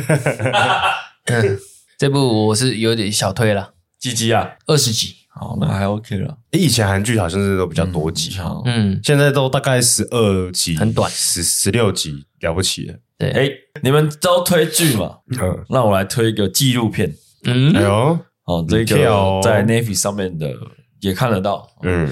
[1.27, 1.59] 嗯，
[1.97, 11.09] 这部我是有点小推了，几集啊，二十集，好，那还 OK 了，以前韩剧好像是都比较多集嗯，现在都大概十二集，很短。
[11.11, 12.95] 十十六集了不起了。
[13.17, 13.49] 对，哎，
[13.81, 15.17] 你们都推剧嘛？
[15.41, 17.11] 嗯，那我来推一个纪录片，
[17.45, 17.73] 嗯？
[17.75, 19.41] 哎，呦，哦，这跳个哦。
[19.43, 20.53] 在 Navy 上面的
[21.01, 22.09] 也看得到，嗯。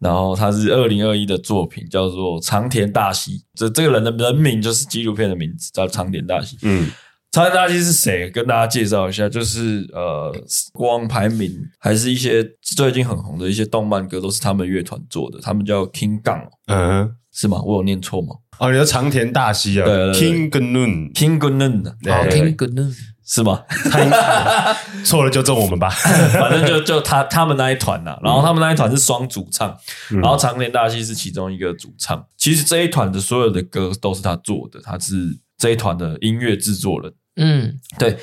[0.00, 3.42] 然后它是二零二一的作品，叫做长田大喜。
[3.54, 6.58] 这这个人的人名就是纪录片的名字，叫长田大喜。
[6.62, 6.90] 嗯
[7.34, 8.30] 长田大希是谁？
[8.30, 10.32] 跟大家介绍一下，就是呃，
[10.72, 15.40] 国王排名还是一些最近很红的一些动漫歌，都是他们乐团做的。
[15.40, 17.60] 他们叫 King Gun，嗯，是吗？
[17.60, 22.94] 我有念错吗哦，你说长田大希啊，King Gun，？King Gun 好对听 good news，
[23.26, 23.64] 是吗？
[25.04, 25.90] 错了就中我们吧。
[26.38, 29.76] 反正就就他他们那一团呐、然后他们那一团是双主唱，
[30.12, 32.24] 嗯然后长田大希是其中一个主唱。
[32.36, 37.12] 其实这一团的所有的歌都是他做的，他是这一团的音乐制作人。
[37.36, 38.18] 嗯对，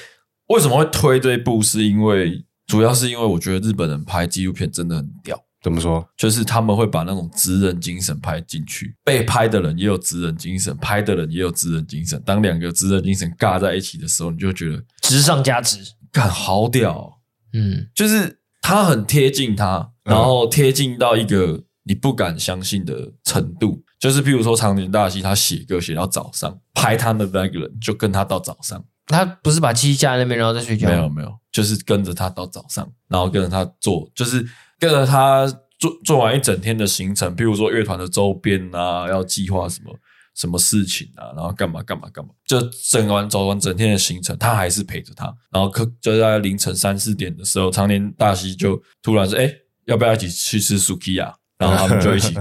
[0.48, 1.62] 为什么会推这一部？
[1.62, 6.08] 是因为主要是因为我觉得日本人拍纪录片真的很屌，怎么说？
[6.16, 12.22] 就是他们会把那种职人精神拍进去，被拍的人也有职人精神，拍的人也有职人精神。
[12.26, 15.78] 当两个职人精神尬在一起的时候，你就觉得值上加值，
[16.12, 17.14] 干好屌哦、
[17.54, 23.84] 嗯就是他很贴近他，然后贴近到一个你不敢相信的程度。
[24.00, 28.84] 就是譬如说长田大戏，他写歌写到早上，拍他的那个人就跟他到早上。
[29.08, 30.88] 他不是把机器架在那边，然后再睡觉？
[30.88, 34.46] 没有没有，就是跟着他到早上，然后跟着他做，就是
[34.80, 35.46] 跟着他
[35.80, 39.94] 做做完一整天的行程，譬如说乐团的周边啊，要计划什么
[40.36, 49.52] 什么事情啊，然后干嘛干嘛干嘛，就整完走完整天的行程，他还是陪着他，然后可就在凌晨三四点的时候，常年大西就突然说：“哎，
[49.86, 52.34] 要不要一起去吃 Sukiya？” 然后他们就一起。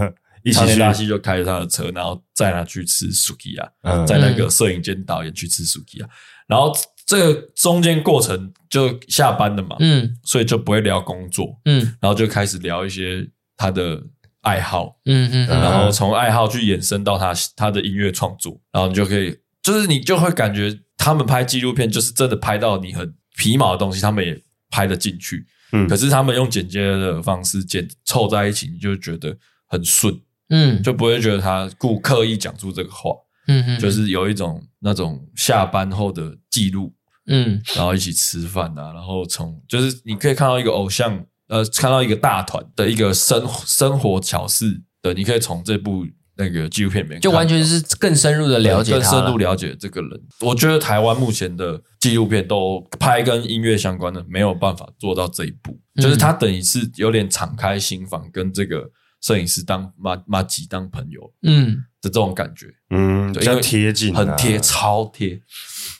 [0.42, 3.68] 一起去，希就开着他的车，然后载他去吃 Sukiya。
[3.82, 6.06] 嗯在那个摄影兼导演去吃 Sukiya，、
[6.46, 6.72] 然后
[7.06, 10.16] 这个中间过程就下班了嘛，嗯。
[10.22, 11.96] 所以就不会聊工作，嗯。
[12.00, 14.02] 然后就开始聊一些他的
[14.42, 25.44] 爱好，嗯嗯嗯，然后从爱好去衍生到他他的音乐创作，然后你就可以，就是你就会感觉他们拍纪录片就是真的拍到你很皮毛的东西，他们也拍得进去。
[25.72, 30.18] 嗯，可是他们用剪接的方式剪凑在一起，你就觉得很顺。
[30.50, 33.10] 嗯，就不会觉得他故刻意讲出这个话。
[33.48, 36.92] 嗯嗯，就是有一种那种下班后的记录。
[37.26, 46.04] 嗯，然后一起吃饭啊，然后从就是你可以看到一个偶像，呃，看到一个大团的一个生生活巧事的，你可以从这部
[46.36, 50.10] 那个纪录片里面就完全是更深入的了解，更深入了解这个人。
[50.40, 65.40] 我觉得台湾目前的纪录片都拍跟音乐相关的，没有办法做到这一步，嗯、就是他等于是有点敞开心房，跟这个摄影师当马马吉当朋友，嗯的这种感觉，嗯，比较贴近、啊，很贴，超贴。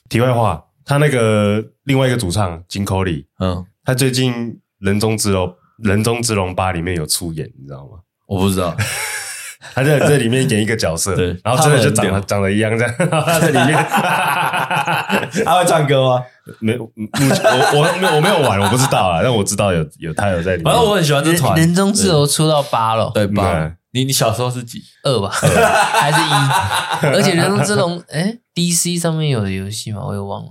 [0.09, 0.64] 题外话。
[0.83, 4.33] 他那个另外一个主唱金口里，嗯，他最近
[4.78, 5.46] 《人中之龙》
[5.88, 8.00] 《人中之龙八》里面有出演，你知道吗？
[8.26, 8.76] 我不知道，
[9.74, 12.94] 他在这里面演一个角色，对，然后真的就长得长得一样这样。
[13.10, 13.76] 他在里面，
[15.44, 16.22] 他会唱歌吗？
[16.60, 20.64] 没，我我没有我没有玩，我不知道啊，但我知道有有他有在里面。
[20.64, 23.72] 反正我很喜欢这团，《人中之龙》出到八了，对八。
[23.92, 24.80] 你你小时候是几？
[25.02, 27.12] 二吧，还是一？
[27.12, 30.00] 而且《人中之龙》哎，DC 上面有的游戏吗？
[30.06, 30.50] 我也忘了。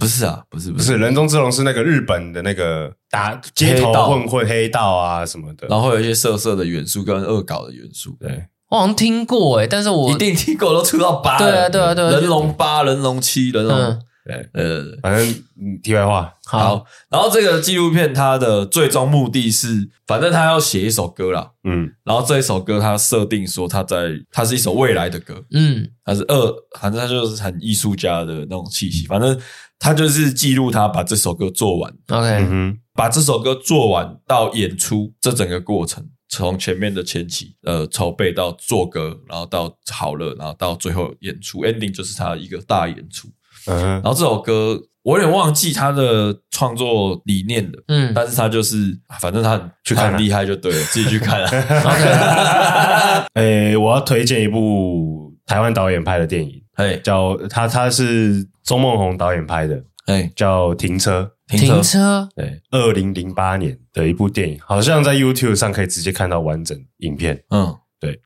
[0.00, 8.16] 不是啊，不是不是，人中之龙是那个日本的那个打街头混混黑道啊什么的，然后会有一些色色的元素跟恶搞的元素。
[8.18, 11.38] 对，我好像听过诶，但是我一定听过，都出到八。
[11.38, 13.98] 对啊对啊对啊，人龙八、人龙七、人龙。
[14.22, 15.42] 对，呃，反正
[15.82, 16.32] 题外话。
[16.46, 21.50] 好，然后这个纪录片它的最终目的是，反正他要写一首歌啦。
[21.64, 25.42] 嗯，然后这一首歌它设定说它在，它是一首未来的歌。
[25.52, 29.38] 嗯，它是二，反正它就是很艺术家的那种气息，反正。
[29.80, 43.28] 他就是记录他把这首歌做完，OK，嗯，把这首歌做完到演出这整个过程，从前面的前期呃筹备到做歌，然后到好了，然后到最后演出 ending 就是他一个大演出，
[43.68, 51.42] 嗯，然后这首歌我有点忘记他的创作理念了，嗯，但是他就是反正他去看厉害就对了， 自己去看。
[53.32, 56.59] 哎， 我要推荐一部台湾导演拍的电影。
[56.80, 68.18] 哎，叫他，他是钟梦宏导演拍的，哎，叫停车，停车，对，二零零八年的一部电影，好像在 YouTube 上可以直接看到完整影片，嗯，对，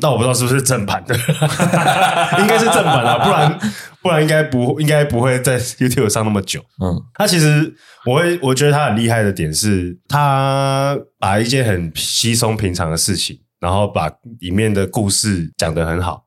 [0.00, 1.14] 但我不知道是不是正版的，
[2.38, 3.58] 应该是正版啊，不然
[4.02, 16.26] 不然应该不应该不会在 YouTube 上那么久，嗯，他其实我会我觉得他很厉害的点是，他把一件很稀松平常的事情，然后把里面的故事讲得很好。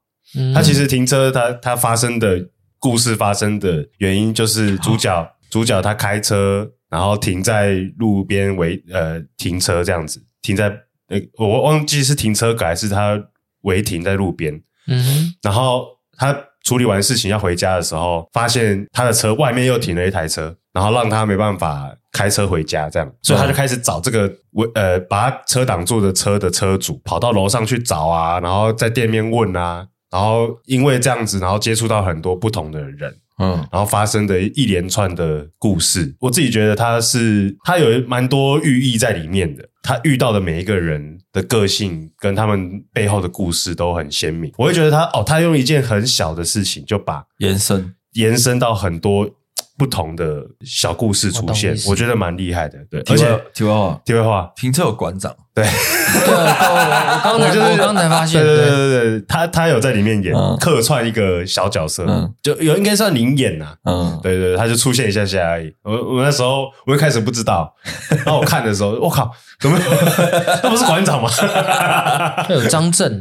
[0.53, 10.69] 他其实停车，他他发生的故事发生的原因就是主角主角他开车，然后停在路边违呃停车这样子，停在
[11.07, 13.19] 呃我忘记是停车格还是他
[13.61, 29.87] 违停在路边，嗯，然后他处理完事情要回家的时候，发现他的车外面又停了一台车，然后让他没办法开车回家，这样，所以他就开始找这个违呃把他车挡住的车的车主，跑到楼上去找啊，然后在店面问啊。
[30.15, 39.67] 然后因为这样子，然后接触到很多不同的人，嗯，然后发生的一连串的故事，我自己觉得他是他有蛮多寓意在里面的。
[39.83, 44.49] 他遇到的每一个人的个性跟他们背后的故事都很鲜明。
[44.57, 49.29] 我会觉得他哦，他用一件很小的事情就把延伸延伸到很多。
[49.77, 52.79] 不同的小故事出现，我，我觉得蛮厉害的。
[52.89, 59.19] 对，而且题外话，题外话，停车有馆长，对，对，我刚才我刚才发现，对对对。
[59.19, 65.73] 对，他他有在里面演客串一个小角色，嗯，就有应该算临演呐，嗯，对对，他就出现一下下而已。
[65.83, 67.73] 我我那时候我一开始不知道，
[68.25, 69.79] 然后我看的时候，我靠，怎么
[70.61, 71.29] 那不是馆长吗？
[72.45, 73.17] 他有张震，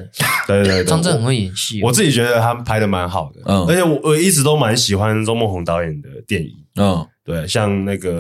[0.49, 6.51] 对对对，张震很会演戏，我自己觉得他拍的蛮好的，嗯，而且我我一直都蛮喜欢周梦红导演的电影。
[6.77, 8.11] 嗯，对，像那个《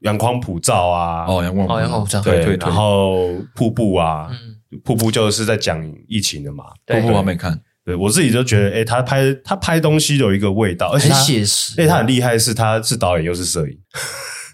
[0.00, 13.78] 阳光普照》啊，哦，阳光，哦，阳光普照，对，对，然后瀑布啊，嗯，瀑布就是在讲疫情的嘛，瀑布我没看，对我自己就觉得，哎，他拍他拍东西有一个味道，而且很写实，哎，他很厉害，是他是导演又是摄影，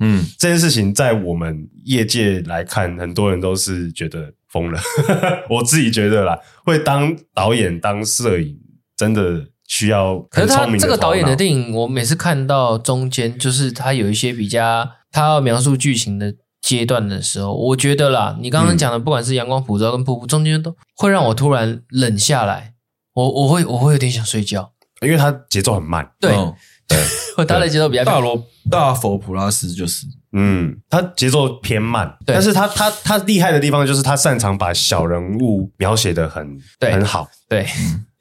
[0.01, 4.81] 嗯， 这件事情在我们业界来看，很多人都是觉得疯了，
[5.51, 8.59] 我自己觉得啦，会当导演当摄影，
[8.97, 9.47] 真的。
[9.75, 10.79] 需要很聪明的。
[10.79, 22.75] 可是他这个导演的电影，我每次看到中间，就是他有一些比较他要描述剧情的阶段的时候，我觉得啦，你刚刚讲的，不管是阳光普照跟瀑布，中间都会让我突然冷下来，
[23.15, 24.71] 我我会我会有点想睡觉，
[25.03, 26.09] 因为他节奏很慢。
[26.21, 26.31] 对，
[26.87, 37.67] 对，他的节奏比较大罗大佛普拉斯就是，嗯，他节奏偏慢，但是他他他厉害的地方就是他擅长把小人物描写的很很好，对。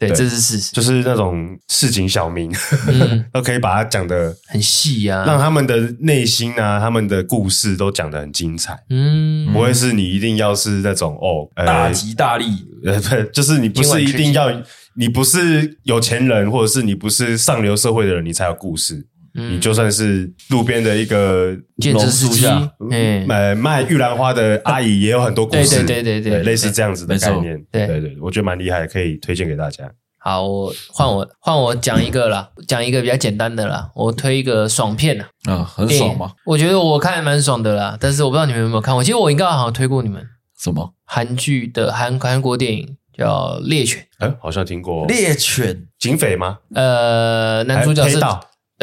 [0.08, 2.52] 对，这是事实，就是那种市井小民，
[2.88, 12.46] 嗯， 都可以把它讲的很细啊，让他们的内心啊，他们的故事都讲得很精彩，嗯，不会是你一定要是那种哦，大吉大利，
[12.86, 14.50] 呃，不，就是你不是一定要，
[14.96, 19.06] 你不是有钱人，或者是你不是上流社会的人，你才有故事。
[19.34, 29.90] 你就算是路边的一个建筑师下，嗯，卖卖玉兰花的阿姨也有很多故事，对对对对，类似这样子的概念，对对对，我觉得蛮厉害，可以推荐给大家。
[30.20, 36.32] 好，我换我换我讲一个啦，讲一个比较简单的啦，我推一个爽片啊，啊，很爽吗？
[36.46, 40.24] 我觉得我看蛮爽的啦，但是我不知道你们有没有看过，其实我应该好像推过你们
[40.58, 46.60] 什么韩剧的韩韩国电影叫《猎犬》，哎，好像听过《猎犬》警匪吗？
[46.76, 48.20] 呃，男主角是。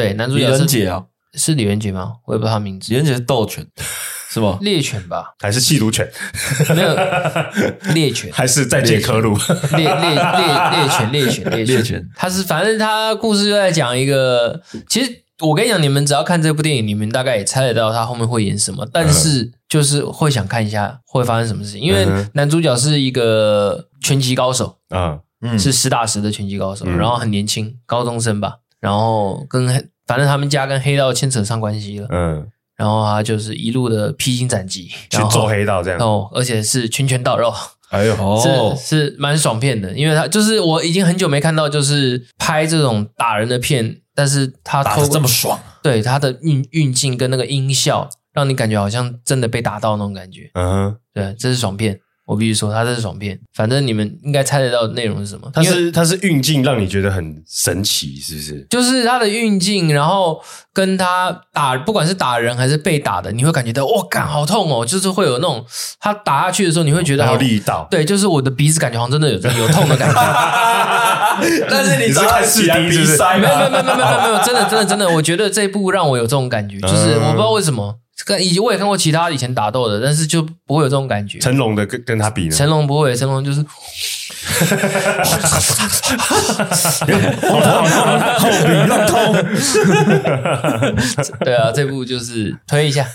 [0.01, 2.13] 对，男主角是李连杰啊，是李连杰吗？
[2.25, 2.91] 我也不知道他名字。
[2.91, 3.65] 李连杰是斗犬，
[4.29, 4.57] 是吗？
[4.61, 6.09] 猎犬吧，还是缉毒犬？
[6.75, 6.95] 没有
[7.93, 9.37] 猎犬， 还是在劫科路？
[9.77, 10.15] 猎猎猎
[10.71, 12.09] 猎犬，猎犬，猎犬。
[12.15, 28.57] 他是反正他故事就在讲一个，其实我跟你讲，你们只要看这部电影，你们大概也猜得到他后面会演什么，但是就是会想看一下会发生什么事情，因为男主角是一个拳击高手啊，嗯，是实打实的拳击高手，然后很年轻，高中生吧。
[28.79, 32.45] 然后跟反正他们家跟黑道牵扯上关系了，嗯，
[32.75, 37.53] 然后他就是一路的披荆斩棘去做黑道这样，哦，而且是拳拳到肉，
[37.91, 51.99] 哎呦，是是蛮爽片的，因为他就是我已经很久没看到就是拍这种打人的片，但是他打得这么爽，对他的运运镜跟那个音效，让你感觉好像真的被打到那种感觉，嗯，对，这是爽片。
[52.31, 53.37] 我必须说，它这是爽片。
[53.53, 55.51] 反正你们应该猜得到内容是什么。
[55.53, 58.65] 它是它是运镜，让你觉得很神奇，是不是？
[58.69, 64.85] 就是它的运镜，然后跟他打，不管是打人还是被打的，你会感觉到哇，感好痛哦！
[64.85, 65.65] 就是会有那种
[65.99, 67.85] 他打下去的时候，你会觉得好力道。
[67.91, 70.15] 对，就是我的鼻子感觉好像真的有有痛的感觉。
[71.69, 72.69] 但是你知道看视鼻？
[72.69, 77.97] 没有没有没有没有没有，真的真的真的，我觉得这一部让我有这种感觉，就是我不知道为什么。
[78.25, 81.39] 跟以及我也看过其他以前打斗的，但是就不会有这种感觉。
[81.39, 82.51] 成龙的跟跟他比呢？
[82.55, 83.67] 成龙不会，成龙就是后
[88.65, 89.33] 鼻乱通。
[91.45, 93.07] 对啊，这部就是推一下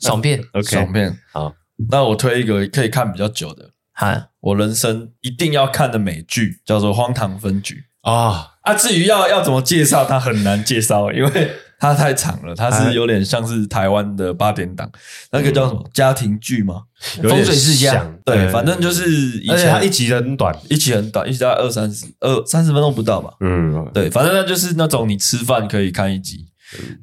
[0.00, 1.16] 爽片， OK，爽片。
[1.32, 1.54] 好，
[1.90, 8.74] 那我推一个可以看比较久的，哈，我人生一定要看的美剧叫做《荒唐分局》啊啊！
[8.74, 11.52] 至于要要怎么介绍，它很难介绍，因为。
[11.82, 14.88] 它太长了，它是有点像是台湾的八点档，
[15.32, 16.82] 那个叫什么家庭剧吗？
[17.20, 18.08] 风水世家。
[18.24, 19.10] 对，反正就是
[19.40, 23.34] 以前它一集很短，一集很短，一集大概二三十二三十分钟不到吧。
[23.40, 26.46] 嗯，对，反正那就是那种你吃饭可以看一集，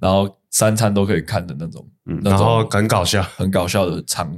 [0.02, 1.86] 然后三餐都可以看的那种，
[2.24, 4.34] 然后很搞笑，很搞笑的长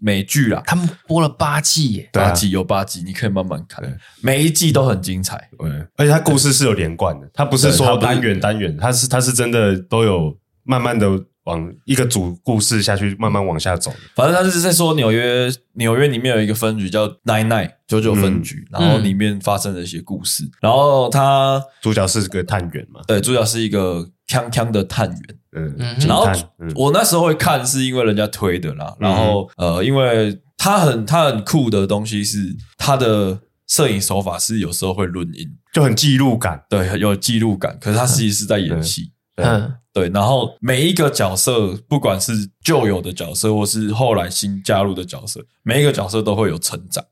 [0.00, 0.62] 美剧啦。
[0.66, 3.82] 他们播了八季耶，八季有八季，你可以慢慢看，
[4.20, 5.48] 每一季都很精彩。
[5.58, 11.08] 对，而且它故事是有连贯的，它不是说单元单元，它是它是真的都有慢慢的
[11.44, 13.92] 往一个主故事下去，慢慢往下走。
[14.14, 20.48] 反正他是在说纽约，纽约里面有一个分局叫 Nine Nine 九九分局，然后里面发生了一些故事。
[20.60, 23.00] 然后他主角是个探员嘛？
[23.08, 25.20] 对，主角是一个锵锵的探员。
[25.54, 25.76] 嗯，
[26.08, 26.26] 然后
[26.74, 28.96] 我那时候会看，是因为人家推的啦。
[28.98, 37.78] 然后呃，因为他很他很酷的东西是他的摄影手法是有时候会录音，就很记录感，对，有记录感。
[37.78, 40.08] 可是他实际是在演戏，嗯，对。
[40.08, 42.32] 然后每一个角色，不管是
[42.64, 47.04] 旧有的角色，或是后来新加入的角色，每一个角色都会有成长。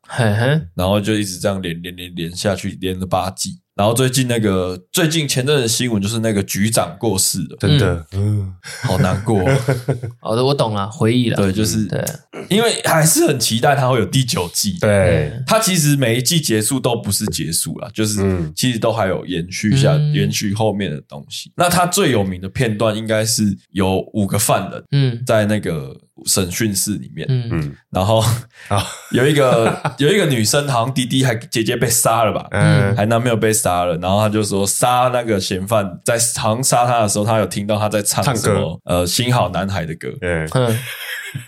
[0.75, 3.60] 然后就一直这样连连连连下去，连了八季。
[3.77, 8.53] 然后最近那个最近前阵的新闻就是那个局长过世了，真的，嗯，
[8.83, 9.43] 好难过。
[10.21, 11.37] 好的，我懂了，回忆了。
[11.37, 12.05] 对，就是对，
[12.49, 14.77] 因为还是很期待它会有第九季。
[14.81, 18.21] 对，它其实每一季结束都不是结束了，就是
[18.55, 21.51] 其实都还有延续下延续后面的东西。
[21.57, 25.97] 那它最有名的片段应该是有五个犯人，嗯，在那个。
[26.27, 28.21] 审讯室里面，嗯，然后
[28.69, 40.49] 啊， 有一个有一个女生，好像弟弟还姐姐被杀了吧，嗯，还男朋友被杀了，然后他就说杀那个嫌犯，在好像杀他的时候，他有听到他在唱什么呃，新好男孩的歌，嗯，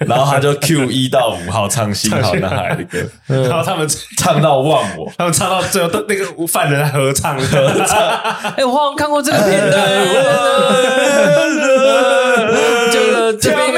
[0.07, 7.99] 然后他就 Q 一到五号唱新好男孩的歌，然后他们唱到忘我，他们唱到最后都那个犯人合唱合唱，
[8.57, 9.83] 哎，我好像看过这个片段，
[12.93, 13.72] 就这边。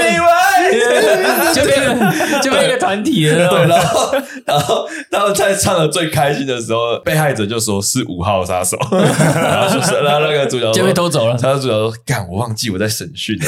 [1.65, 3.49] 就变就变一个团体了。
[3.49, 4.15] 对，然后
[4.47, 11.37] 然后他们在唱的最开心的时候，被害者就说是五号杀手，然后就是然后那个主角就被偷走了。
[11.37, 13.45] 他的主角说：“干，我忘记我在审讯了。”，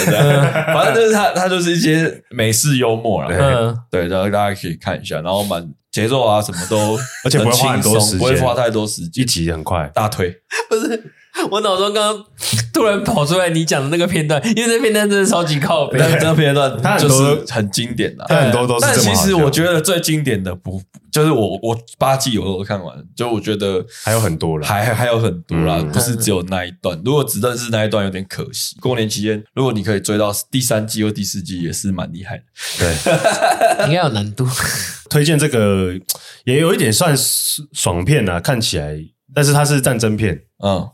[0.73, 3.29] 反正就是他他就是一些美式幽默啦。
[3.31, 9.91] 嗯，对，然后大家可以看一下，然后蛮节奏啊什么都， 而且不会花很多时间，不会花太多时间，一集很快。
[9.95, 10.35] 大推
[10.69, 11.13] 不是。
[11.51, 12.25] 我脑中刚刚
[12.73, 15.99] 突然跑出来你讲的那个片段，因为那片段真的超级靠北。
[15.99, 18.81] 那这个片段它就是很经典的，它很多都是。
[18.81, 20.81] 但其实我觉得最经典的不
[21.11, 27.01] 就是我我八季我都看完，就我觉得还有很多了，还还有很多啦，不是只有那一段。
[27.05, 28.77] 如果只认识那一段有点可惜。
[28.81, 32.43] 过年期间，如果你可以追到第三季或第四季，也是蛮厉害的。
[32.79, 32.95] 对，
[33.89, 34.47] 应该有难度。
[35.09, 35.95] 推荐这个
[36.45, 37.15] 也有一点算
[37.73, 38.99] 爽片啊，看起来，
[39.35, 40.87] 但是它是战争片，嗯。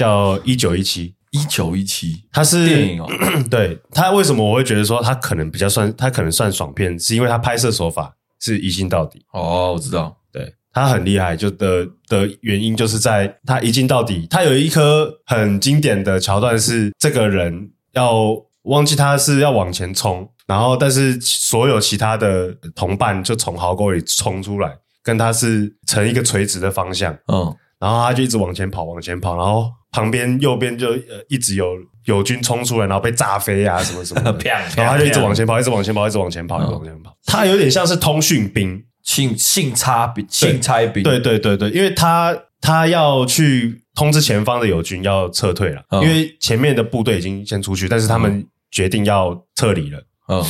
[0.00, 3.06] 叫一九一七，一九一七，它是电影哦。
[3.50, 9.22] 对，它为什么我会觉得说它可能比较算，它可能算爽片，是因为它拍摄手法是一镜到底。
[9.34, 14.26] 哦，我知道，对，它很厉害，就的的原因就是在它一镜到底。
[14.30, 27.12] 它有一颗很经典的桥段是，这个人要忘记他是要往前冲，然后但是所有其他的同伴就从壕沟里冲出来，跟他是成一个垂直的方向。
[27.28, 29.72] 嗯，然后他就一直往前跑，往前跑，然后。
[29.92, 34.32] 旁边右边就呃一直有友军冲出来，然后被炸飞啊什么什么的，
[34.76, 37.12] 然后他就一直往前跑，一直往前跑，一直往前跑，一直往前跑。
[37.26, 41.02] 他有点像是通讯兵，信信差兵，信差兵。
[41.02, 50.00] 对对对对，因为他他要去通知前方的友军要撤退了，因为前面的部队已经先出去，但是他们决定要撤离了。
[50.30, 50.44] 嗯，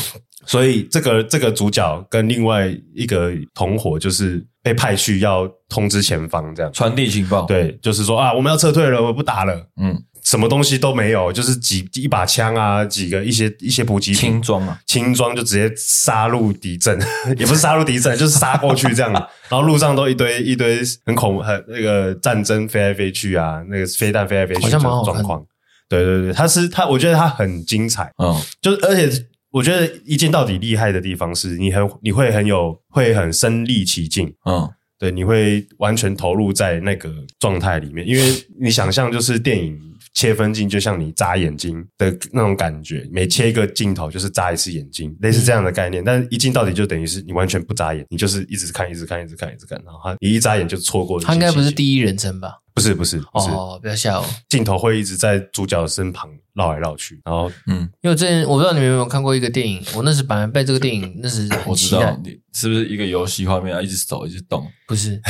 [0.46, 4.46] 所以这个这个主角跟另外一个同伙就是。
[4.62, 7.46] 被派去要通知前方，这样传递情报。
[7.46, 9.54] 对，就是说啊，我们要撤退了，我不打了。
[9.80, 17.00] 嗯，什么东西都没有，就是几一把枪啊，几个一些一些补给轻装啊，轻装就直接杀入敌阵，
[17.38, 19.10] 也不是杀入敌阵， 就是杀过去这样。
[19.10, 25.42] 然后路上都一堆一堆很恐很那个战争飞来飞去啊，那个飞弹飞来飞去的状况。
[25.88, 28.12] 对对对，他是他，我觉得他很精彩。
[28.22, 29.10] 嗯，就是而且。
[29.50, 38.22] 我觉得一镜到底厉害的地方是你很你会很有会很身临其境，嗯，对，你会完全投入在那个状态里面，因为
[38.60, 39.76] 你想象就是电影
[40.14, 46.02] 切分镜，就像你眨眼睛的那种感觉，每切一个镜头就是眨一次眼睛，类似这样的概念。
[46.04, 51.20] 但是一镜到底就等于是你完全不眨眼，你就是一直看，一直看，一直看，一直看，然后你一眨眼就错过。
[51.20, 52.59] 他应该不是第一人称吧？
[52.74, 54.26] 不是不是哦，不要吓我！
[54.48, 64.66] 镜头会一直在主角身旁绕来绕去，然后嗯，因为之前我不知道你们有没有看过一个电影，我那时本来被这个电影那时我知道你是不是一个游戏画面啊，一直走一直动？
[64.86, 65.20] 不是，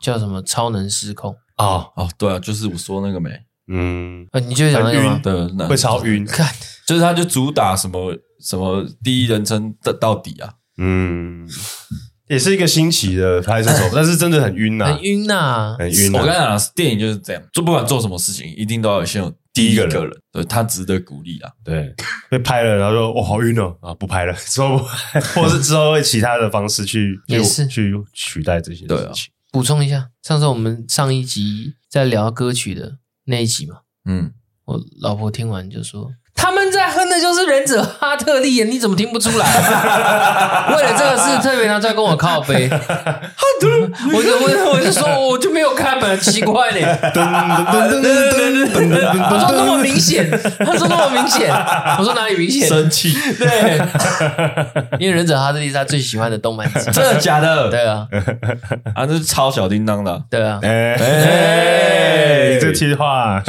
[0.00, 1.34] 叫什么超能失控。
[1.58, 1.92] 哦。
[1.96, 3.30] 哦，对啊，就是我说那个没，
[3.68, 6.46] 嗯，你就想晕的，会超晕， 看，
[6.86, 11.48] 就是他就主打什么什么第一人称的到底啊，嗯。
[12.28, 16.12] 也是一个新奇的拍摄手法， 但是真的很晕呐，很晕呐，很晕。
[16.12, 21.50] 我跟你讲，电影就是这样，就不管做什么事情，一定都要先有第一个人，对，他值得鼓励啊。
[21.64, 21.94] 对，
[22.28, 29.30] 被拍了，然后说：“哦，好晕哦，啊，不拍了。” 之后不拍，或是之后会其他的方式去，也是去取代这些事情。
[29.52, 34.32] 补充一下，上次我们上一集在聊歌曲的那一集嘛，嗯，
[34.66, 36.10] 我老婆听完就说。
[37.16, 39.46] 他们在哼的就是忍者哈特利，你怎么听不出来？
[40.76, 42.68] 为了这个事，特别拿出来跟我靠背。
[42.70, 46.82] 我就我我就说，我就没有看本来，奇怪嘞。
[47.02, 47.18] 他
[49.40, 51.50] 说那么明显，他说那么明显，
[51.98, 52.68] 我说哪里明显？
[52.68, 53.16] 生气。
[53.38, 53.80] 对，
[54.98, 57.70] 因为忍者哈特利是他最喜欢的动漫，真的假的？
[57.70, 58.06] 对啊，
[58.94, 60.22] 啊，这是超小叮当的。
[60.30, 63.42] 对啊，哎，这句话，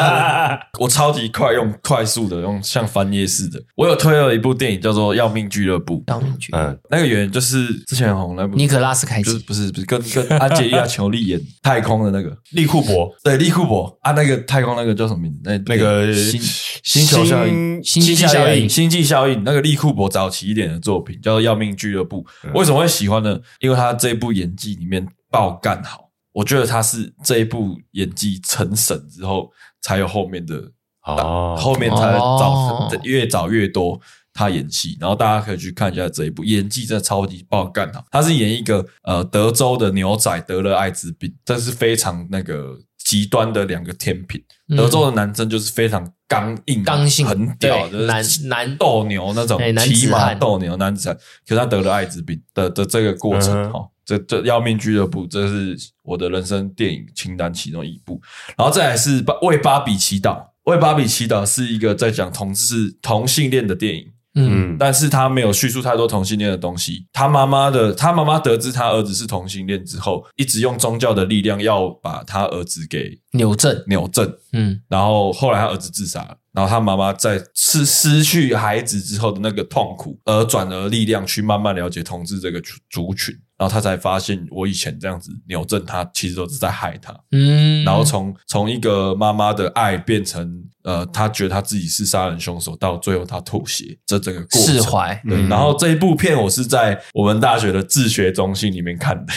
[0.80, 2.22] 我超级快用快速。
[2.22, 6.02] 的用像翻页似的，我有推了一部电影叫做《要命俱乐部》。
[6.12, 15.40] 要命俱乐部，嗯，那个演员就是之前很红那部尼可拉斯凯奇，不是不是跟跟安洁莉娜裘莉演太空的那个利库伯，对利库伯啊，那个太空那个叫什么名字？
[15.42, 16.40] 那那个星
[16.84, 19.42] 星球效应，星际效应，星际效应。
[19.44, 22.24] 那个利库伯早期一点的作品叫做《要命俱乐部》，
[22.54, 23.38] 为什么会喜欢呢？
[23.60, 29.50] 因为他这一部演技里面爆干好，我觉得他是这一部演技成神之后
[29.80, 30.70] 才有后面的。
[31.04, 34.00] 哦，后面才找越找越多
[34.32, 38.02] 他演戏，然后大家可以去看一下这一部，演技真的超级爆干啊！
[38.10, 44.42] 他是演一个呃德州的牛仔得了艾滋病，这是非常那个极端的两个天平。
[44.76, 58.18] 德州的男生就是非常刚硬、刚性、很屌，就是男男斗牛那种骑马斗牛男子汉，可是他得了艾滋病的的这个过程哈，这这要命俱乐部，这是我的人生电影清单其中一部，
[58.56, 60.51] 然后再来是为芭比祈祷。
[60.64, 67.06] 为芭比祈祷是一个在讲同志同性恋的电影，嗯，但是他没有叙述太多同性恋的东西。
[67.12, 74.32] 他妈妈的，他妈妈得知他儿子是同性恋之后，一直用宗教的力量要把他儿子给扭正，扭正。
[74.52, 83.36] 嗯，然后后来他儿子自杀了，然后他妈妈在失失去孩子之后的那个痛苦，而转而力量去慢慢了解同志这个族群。
[83.62, 87.16] 然后他才发现，我以前这样子扭正他，其实都是在害他。
[87.30, 94.74] 嗯，然后从从一个妈妈的爱变成呃，他觉得他自己是杀人凶手，到最后他妥协，这整个过程。
[94.74, 95.22] 释怀。
[95.28, 95.46] 对。
[95.46, 99.32] 然后这一部片我是在我们大学的自学中心里面看的。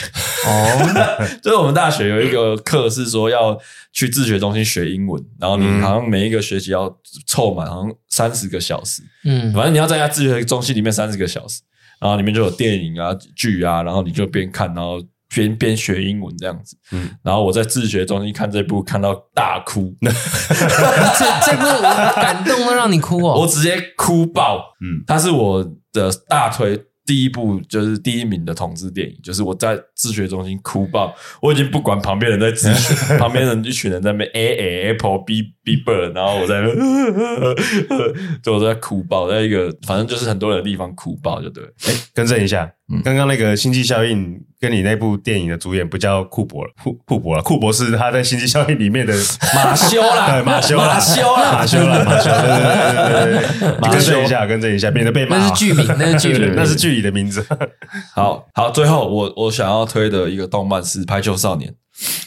[0.48, 3.56] 哦， 就是我们大学有一个课是说要
[3.92, 6.92] 去自学中心学英文，然后你好像每一个学期要
[7.28, 9.04] 凑满好像三十个小时。
[9.22, 11.60] 嗯，反正你要在家自学中心里面三十个小时。
[12.00, 16.76] 然后里面就有电影啊、剧啊，然后你就边看，然后边边学英文这样子。
[16.92, 19.94] 嗯，然后我在自学中心看这部，看到大哭。
[20.00, 20.10] 这
[21.44, 21.82] 这部
[22.20, 23.40] 感动到让你哭哦！
[23.40, 24.74] 我直接哭爆。
[24.80, 26.80] 嗯，它是我的大推。
[27.06, 36.68] 第一部就是第一名的同志电影，就是我在自学中心哭爆，我已经不管旁边人在自学， 旁边人一群人在那边 A A Apple B B Bird，然后我在那，
[38.42, 41.62] 就我在哭爆，在一个反正就是很多人的地方哭爆，就对。
[41.86, 42.68] 哎，更正一下，
[43.04, 49.12] 刚刚那个星际效应跟你那部电影的主演不叫库珀了，库库珀了，库珀是他在星际效应里面的
[49.54, 55.36] 马修啦，马修啦，马修啦，马修啦，马修，对对对对对，更正一下，更正一下，免得被骂。
[55.38, 56.96] 那是剧名， 那是剧名，那是剧。
[56.96, 57.44] 里的名字，
[58.14, 58.70] 好好。
[58.70, 61.70] 最后，我我想要推的一个动漫是《排球少年》。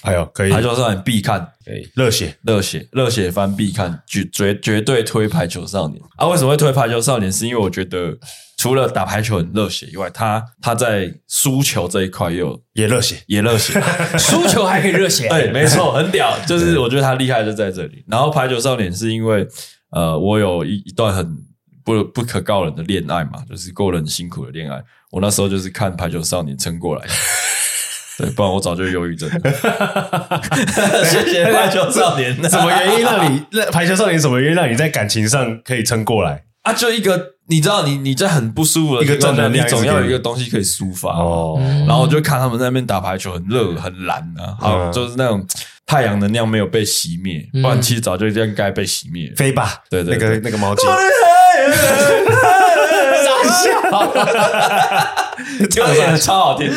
[0.01, 6.28] 哎呦，可以，《排球少年》必看，可以，热血，热血，热血番必看，绝绝绝对推《排球少年》啊！
[6.28, 7.32] 为什么会推《排球少年》？
[7.36, 8.18] 是因为我觉得
[8.60, 13.82] 除了打排球很热血以外，他他在输球这一块又也热血，也热血，
[14.20, 16.38] 输球还可以热血， 对，没错，很屌。
[16.45, 18.03] 就是我觉得他厉害就在这里。
[18.07, 19.47] 然后《排球少年》是因为
[19.91, 21.38] 呃，我有一一段很。
[21.82, 24.80] 不不可告人的恋爱嘛，就是过了很辛苦的恋爱。
[25.10, 27.14] 我那时候就是看《排球少年》撑过来的，
[28.20, 29.36] 对，不然我早就忧郁症了。
[31.03, 32.38] 谢谢《排球少年》。
[32.49, 33.39] 什么原因让你
[33.72, 36.74] 《排球少年》什么原因让你在感情上可以撑过来啊？
[36.74, 37.18] 就一个，
[37.50, 41.60] 你知道你，你你在很不舒服的一个正能量，你总要有一个东西可以抒发哦。
[41.88, 45.45] 然后我就看他们在那边打排球，很热很蓝啊，好，嗯、就是那种。
[45.89, 49.34] 太阳能量没有被熄灭，不然其实早就应该被熄灭。
[49.36, 50.86] 飞吧，对对，那个那个毛巾，
[55.68, 56.76] 这个超好听的。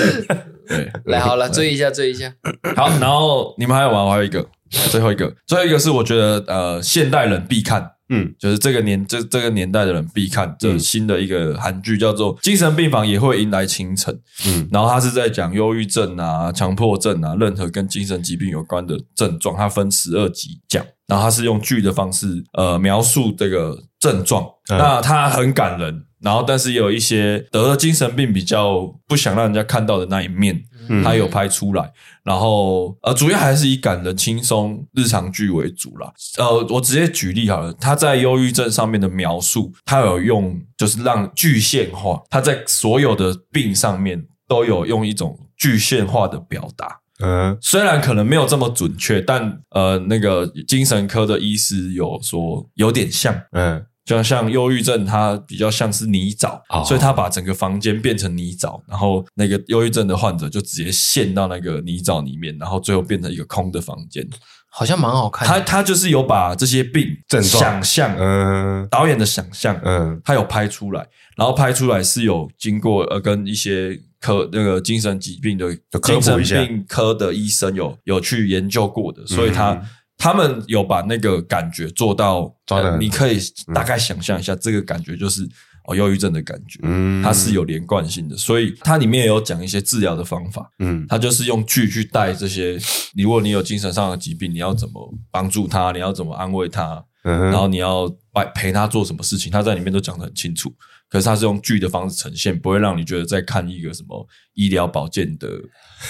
[0.66, 2.32] 对，来好了，追一下，追一下。
[2.74, 4.02] 好，然后你们还有玩？
[4.02, 7.90] 我还有一个，最后一个，最后一个是我觉得呃，现代人必看。
[8.14, 14.14] 嗯，就是这个年这这个年代的人必看这新的一个韩剧，叫做《精神病房也会迎来清晨》。
[14.46, 20.84] 嗯，然后他是在讲忧郁症啊、强迫症啊，任何跟精神疾病有关的症状，它分十二集讲。
[21.06, 26.04] 然后他是用剧的方式呃描述这个症状，嗯、那他很感人。
[26.20, 30.62] 然后但是也有一些得了精神病比较不想让人家看到的那一面。
[31.02, 31.92] 他有拍出来，
[32.24, 36.12] 然后呃，主要还是以感人、轻松日常剧为主啦。
[36.38, 46.98] 呃，我直接举例好了，他在忧郁症上面的描述，他有用就是让具现化，他在所有的病上面都有用一种具现化的表达。
[47.24, 53.84] 嗯，虽然可能没有这么准确，但呃，那个精神科的医师有说有点像，嗯。
[54.04, 64.26] 就像忧郁症，它比较像是泥沼，哦、所以他把整个房间变成泥沼，然后那个忧郁症的患者就直接陷到那个泥沼里面，然后最后变成一个空的房间，
[64.68, 65.46] 好像蛮好看。
[65.46, 67.62] 他他就是有把这些病症状。
[67.62, 75.72] 想象，嗯，导演的想象，嗯，他有拍出来，然后拍出来是有经过呃跟一些科那个精神疾病的
[76.02, 79.80] 精神病科的医生有有去研究过的，所以他。
[80.22, 83.40] 嗯他们有把那个感觉做到，呃、你可以
[83.74, 85.42] 大概想象一下，这个感觉就是
[85.88, 92.78] 哦，忧郁症的感觉，嗯，它是有连贯性的，所以它里面也有讲一些治疗的方法，嗯，它就是用剧去带这些，
[93.16, 100.72] 如果你有精神上的疾病，你要怎么帮助他，你要怎么安慰他，嗯，然后你要陪陪他做什么事情，他在里面都讲得很清楚。
[101.12, 105.46] 可是他是用剧的方式呈现，不会让你觉得在看一个什么医疗保健的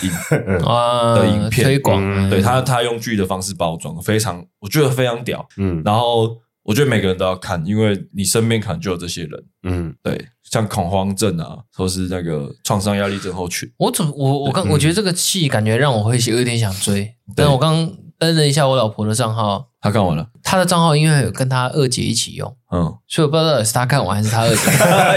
[0.03, 0.11] 影
[0.65, 2.31] 啊的影片推广。
[2.31, 5.45] 对，他，他用剧的方式包装，非常我觉得非常屌。
[5.57, 9.45] 嗯，然后我觉得每个人都要看，因为你身边可能就有这些人。
[9.65, 13.69] 嗯，对，像恐慌症啊，或是那个创伤压力症候群。
[13.79, 17.93] 我怎我我刚我觉得这个戏感觉让我会有点想追，但我刚
[18.23, 19.67] 登了一下我老婆的账号。
[19.85, 24.57] 他看完了，她的账号因为有跟她二姐一起用，嗯，所以我不知道是她看完还是她二姐。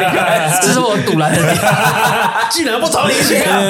[0.59, 1.55] 这是我堵拦的点，
[2.49, 3.61] 竟然不找你一起看，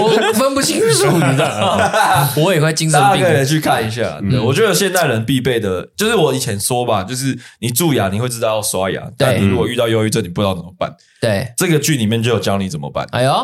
[0.00, 2.32] 我分不清楚，你知道吗？
[2.38, 4.18] 我也快精神病了，大家可以去看一下。
[4.30, 10.90] 对，我觉得现代人必备的，就是我以前说吧，就是你蛀牙你会知道要刷牙，但你如果遇到忧郁症，你不知道怎么办。
[11.20, 13.06] 对，这个剧里面就有教你怎么办。
[13.10, 13.34] 哎呦，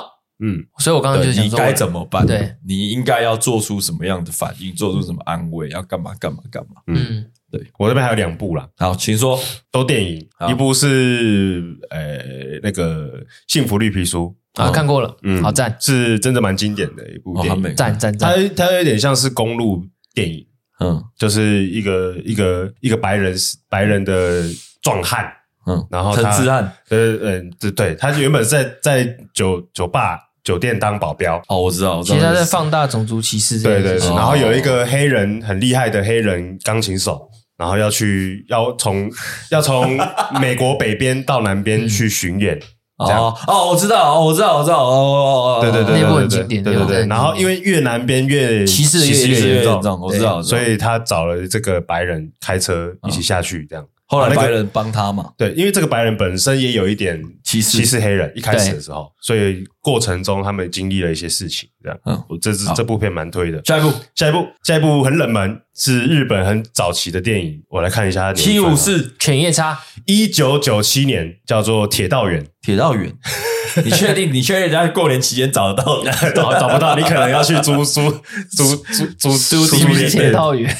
[0.44, 2.26] 嗯，所以我刚刚就想说，你该怎么办？
[2.26, 6.82] 对，你应该要做出什么样的反应，做出什么安慰，要干嘛干嘛干嘛。
[6.88, 8.68] 嗯，对，我这边还有两部啦。
[8.76, 9.38] 好，请说，
[9.70, 12.18] 都电影，一部是呃
[12.60, 18.34] 那个《幸福绿皮书》啊，看过了，嗯，好赞，是真的蛮经典的一部电影，赞赞赞。
[18.34, 20.44] 它它有点像是公路电影，
[20.80, 23.36] 嗯，就是一个一个一个白人
[23.68, 24.42] 白人的
[24.82, 25.32] 壮汉，
[25.66, 37.28] 嗯，然后陈之汉，呃嗯对对，他原本在在酒酒吧酒店当保镖，哦，我知道，我知道，其实他在放大种族歧视，对对对，然后有一个黑人很厉害的黑人钢琴手。
[37.58, 39.08] 然后要去，要从
[39.50, 39.96] 要从
[40.40, 42.58] 美国北边到南边去巡演，
[42.98, 47.06] 这样哦哦，我知道，我知道，我知道，哦哦哦，对对对，那部很经典，对对对。
[47.06, 53.84] 然后因为越南边越歧视越越严重，我知道，所以他找了这个白人开车一起下去，这样。
[54.12, 55.32] 后来白人帮他嘛？
[55.38, 61.98] 对，因为这个白人本身也有一点歧视歧视黑人，一开始的时候，所以过程中他们经历了一些事情，这样。
[62.04, 63.58] 嗯，我这是这部片蛮推的。
[63.64, 68.34] 下一部，下一部，下一部很冷门，是日本很早期的电影，我来看一下。
[68.34, 72.44] 七五四犬夜叉，一九九七年，叫做《铁道员》。
[72.60, 73.10] 铁道员，
[73.82, 74.32] 你确定？
[74.32, 76.04] 你确定人家过年期间找得到？
[76.34, 78.10] 找找不到，你可能要去租 租
[78.54, 79.76] 租租租租租
[80.08, 80.76] 铁道员。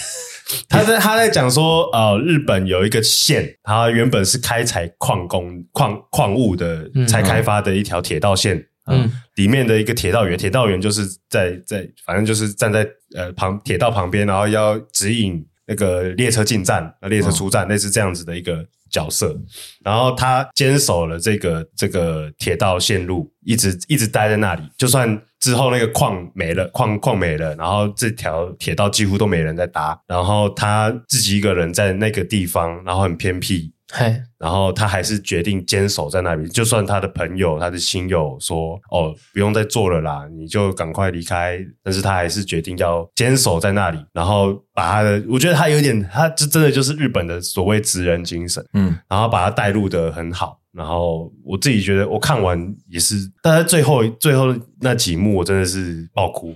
[0.68, 8.66] 他在他在讲说，呃，日本有一个县，它原本是开采矿工矿矿物的，才开发的一条铁道线。
[8.86, 19.38] 嗯，里面的一个铁道员，铁道员就是在在，反正就是站在呃旁铁道旁边，然后要指引那个列车进站，那列车出站，类似这样子的一个角色。
[19.84, 25.22] 然后他坚守了这个这个铁道线路，一直一直待在那里，就算。
[25.42, 50.60] 之后那个矿没了，矿矿没了，然后这条铁道几乎都没人在搭，然后他自己一个人在那个地方，然后很偏僻，嘿，然后他还是决定坚守在那里，就算他的朋友、他的亲友说：“哦，不用再做了啦，你就赶快离开。”但是他还是决定要坚守在那里，然后把他的，我觉得他有点，他这真的就是日本的所谓职人精神，嗯，然后把他带入的很好。
[50.72, 52.58] 然后我自己觉得，我看完
[52.88, 54.46] 也是，但是最后最后
[54.80, 56.54] 那几幕，我真的是爆哭。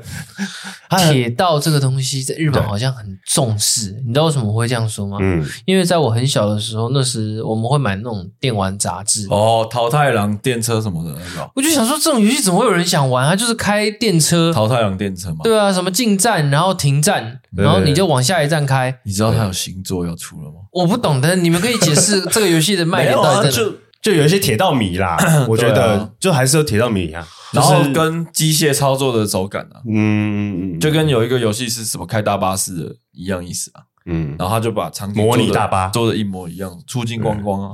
[1.10, 5.16] 铁道这个东西在日本好像很重视，你知道为什么会这样说吗？
[5.20, 11.50] 嗯，因为在我很小的时候，那时我们会买那种电玩杂志，哦，桃太郎电车什么的那种。
[11.56, 13.26] 我就想说，这种游戏怎么会有人想玩？
[13.26, 15.38] 它就是开电车，桃太郎电车嘛。
[15.42, 18.94] 对啊，什么进站，然后停站，然后你就往下一站开。
[19.04, 20.60] 你知道它有新作要出了吗？
[20.76, 23.72] 我不懂的，你们可以解释这个游戏的卖点到底在哪？
[24.02, 25.16] 就有一些铁道迷啦，
[25.48, 37.70] 我觉得就还是有铁道迷啊，然后跟机械操作的手感啊，嗯，就跟有一个游戏是什么开大巴士的一样意思啊，嗯，然后他就把场景模拟大巴做的一模一样，出镜光光啊，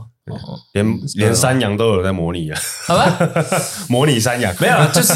[0.72, 3.18] 连连山羊都有在模拟啊，好吧，
[3.90, 4.54] 模拟山羊。
[4.60, 5.14] 没有，就是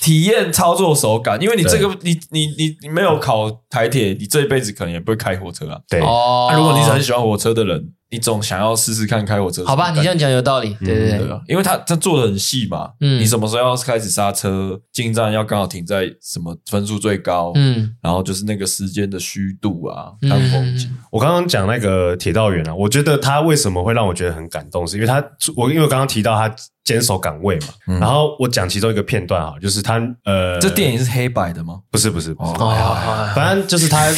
[0.00, 7.92] 体验操作手感，因为你这个你你你你没有考台铁，你这一辈子可能也不会开火车啊，对，哦，如果你是很喜欢火车的人。
[8.14, 9.90] 你总想要试试看开火车，好吧？
[9.90, 20.88] 你这样讲有道理，对对对，因为他他做的很细嘛，嗯，你什么时候要开始刹车，进站要刚好停在什么分数最高，嗯，然后就是那个时间的虚度啊，看风景。
[21.10, 25.20] 我刚刚讲那个铁道员啊，我觉得他为什么会让我觉得很感动，是因为他
[25.56, 26.54] 我因为我刚刚提到他
[26.84, 31.80] 坚守岗位嘛，然后我讲其中一个片段啊，就是他呃，这电影是黑白的吗？
[31.90, 34.08] 不是不是，哦，反正就是他。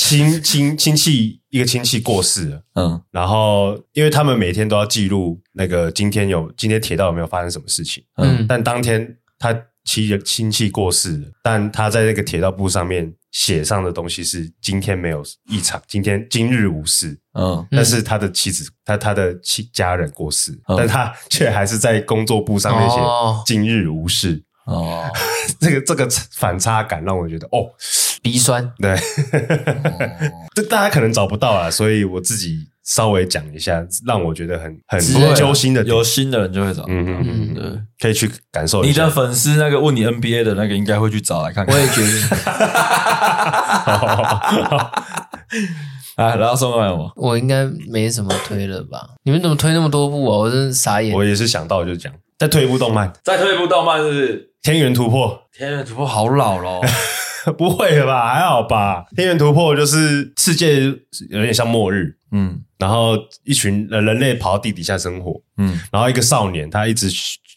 [0.00, 9.52] 亲亲亲戚一个亲戚过世了，嗯，然后因为他们每天都要记录那个今天有今天铁道有没有发生什么事情，嗯，但当天他
[9.84, 22.96] 亲亲戚过世了，但他在那个铁道簿上面写上的东西是今天没有异常，今天今日无事，嗯，但是他的妻子他他的妻家人过世，嗯，但他却还是在工作簿上面写
[23.46, 25.10] 今日无事，哦，
[25.58, 27.72] 这个这个反差感让我觉得哦。
[28.22, 28.94] 鼻酸，对，
[30.54, 35.00] 这大家可能找不到啊，所以我自己稍微讲一下，让我觉得很很
[35.34, 37.64] 揪心的，有心的人就会找，嗯嗯嗯，对，
[38.00, 39.02] 可以去感受一下。
[39.02, 41.74] 你的粉丝那个问你 NBA 的那个，应该会去找来看看。
[41.74, 42.08] 我也觉得。
[46.22, 47.12] 啊，然后送过来吗？
[47.14, 49.10] 我应该没什么推了吧？
[49.22, 50.38] 你们怎么推那么多部啊？
[50.38, 51.14] 我真是傻眼。
[51.14, 55.28] 我也是想到就讲，再推一部动漫，再推一部动漫，是不是《天元突破》？
[55.56, 56.84] 《天元突破》好老咯。
[57.56, 58.34] 不会吧？
[58.34, 59.04] 还好吧。
[59.16, 60.82] 天元突破就是世界
[61.30, 67.08] 有点像末日，嗯，然后一群人人类跑到地底下生活，嗯，然后一个少年他一直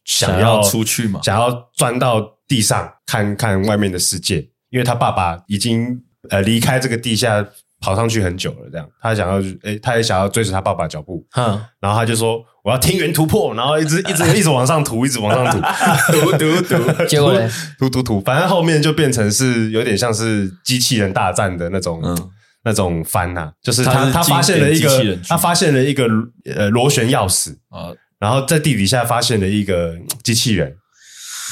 [0.06, 4.38] 想要出去嘛，想要钻到地上看看外面的世界，
[4.70, 7.46] 因为他爸爸已经呃离开这个地下
[7.80, 8.88] 跑上去很久了，这样。
[9.02, 15.60] 他想要诶，他也想要追随他爸爸脚步，嗯，然后他就说我要天元突破，然后一直 一直一直往上涂，一直往上涂，
[16.12, 17.50] 涂涂涂，结果呢，
[17.80, 22.02] 突突突，反正后面就变成是有点像是机器人大战的那种。
[22.04, 22.30] 嗯
[22.64, 26.06] 那种翻呐、啊，就是他他，他发现了一个他发现了一个
[26.46, 27.90] 呃螺旋钥匙啊，
[28.20, 30.72] 然后在地底下发现了一个机器人，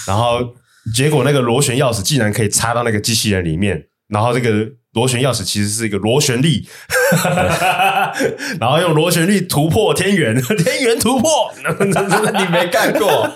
[0.05, 0.37] 然后
[0.93, 4.67] 结果那个螺旋钥匙竟然可以插到那个机器人里面，然后这个。
[4.93, 6.67] 螺旋钥匙其实是一个螺旋力，
[8.59, 13.29] 然后用螺旋力突破天元， 天元突破， 你没看过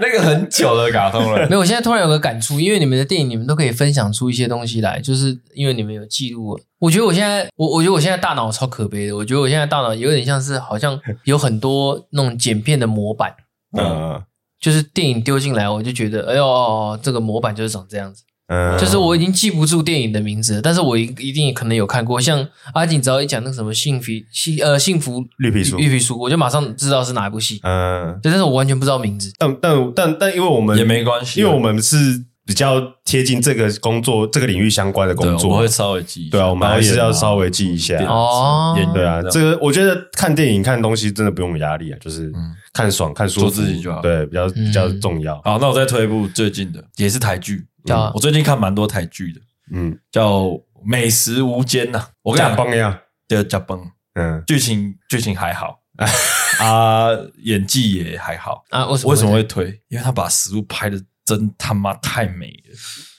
[0.00, 1.46] 那个很久的卡通了。
[1.46, 6.58] 没有，我现在突然有个感触，因为你们的电影，你们都可以分享出一些东西来，就是因为你们有记录。
[6.78, 9.14] 我觉得我现在，我我觉得我现在大脑超可悲的。
[9.14, 13.34] 我觉得我现在大脑有点像是好像有很多那种剪片的模板，
[13.78, 14.22] 嗯，
[14.58, 18.22] 就是电影丢进来，我就觉得，哎呦，这个模板就是长这样子。
[18.46, 22.20] 嗯，就是我已经记不住电影的名字了，但是我一一定可能有看过。
[22.20, 27.58] 像阿锦只要一讲那个什么幸福幸呃幸福绿皮书绿皮书，我就马上知道是哪一部戏。
[27.62, 29.32] 嗯，对但是我完全不知道名字。
[29.38, 36.30] 但但但但因为我们也没关系，因为我们是比较贴近这个工作这个领域相关的工作，我会稍微记一下。
[36.32, 38.76] 对啊，我们还是要稍微记一下哦。
[38.92, 42.30] 对啊，这个我觉得看电影看东西真的不用有压力啊，就是
[42.72, 44.00] 看爽看舒服自己就好。
[44.02, 45.40] 对，比较比较重要。
[45.42, 47.66] 好，那我再推一部最近的，也是台剧。
[47.90, 49.40] 啊、我最近看蛮多台剧的，
[49.72, 50.42] 嗯，叫
[50.84, 52.06] 《美食无间》呐。
[52.22, 53.78] 我跟你讲，呀，叫《加崩》。
[54.14, 55.80] 嗯，剧情剧情还好
[56.60, 57.08] 啊，
[57.42, 58.86] 演技也还好啊。
[58.86, 59.66] 为什么为什么会推？
[59.88, 62.76] 因为他把食物拍的真他妈太美了。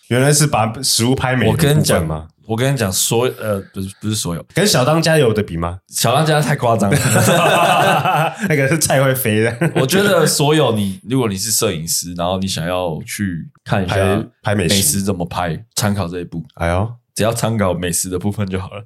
[0.10, 1.48] 原来是把食物拍美。
[1.48, 2.28] 我跟你讲嘛。
[2.48, 5.80] 我跟你讲，所呃不是不是所有，跟小当家有的比吗？
[5.88, 6.98] 小当家太夸张了，
[8.48, 9.72] 那个是菜会飞的。
[9.78, 13.96] 我觉得所有你，如果你是摄影师，然后你想要去看一下
[14.44, 16.44] 拍，美食，怎么拍，参考这一部。
[16.54, 18.84] 哎呦，只要参考美食的部分就好了，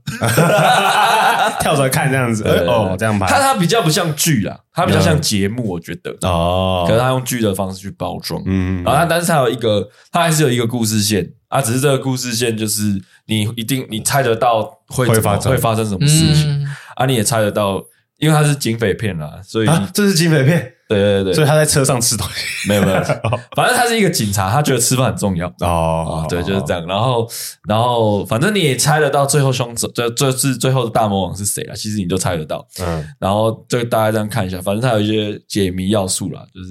[1.60, 2.44] 跳着看这样子。
[2.68, 6.16] 哦，这样拍，它它比较不像剧啦，它比较像节目，我觉得。
[6.22, 6.86] 哦。
[6.88, 11.28] 可是它用剧的方式去包装，嗯，然后它但是它有一个，它还是有一个故事线。
[11.50, 12.84] 啊，只是这个故事线就是
[13.26, 15.52] 你一定你猜得到会会发生。
[15.52, 17.82] 会发生什么事情，嗯、啊，你也猜得到，
[18.20, 23.02] 因为它是警匪片啦，所以、啊、这是警匪片，对对对，所以他在车上吃东西，没有没有，
[23.56, 25.48] 反正他是一个警察，他觉得吃饭很重要。
[25.62, 27.30] 哦，对，就是这样，然后
[27.68, 36.70] 然后反正你也猜得到最后凶手，这这是最后的大魔王是谁了，其实你都猜得到，嗯，然后就大概这样看一下，反正他有一些解谜要素啦，就是。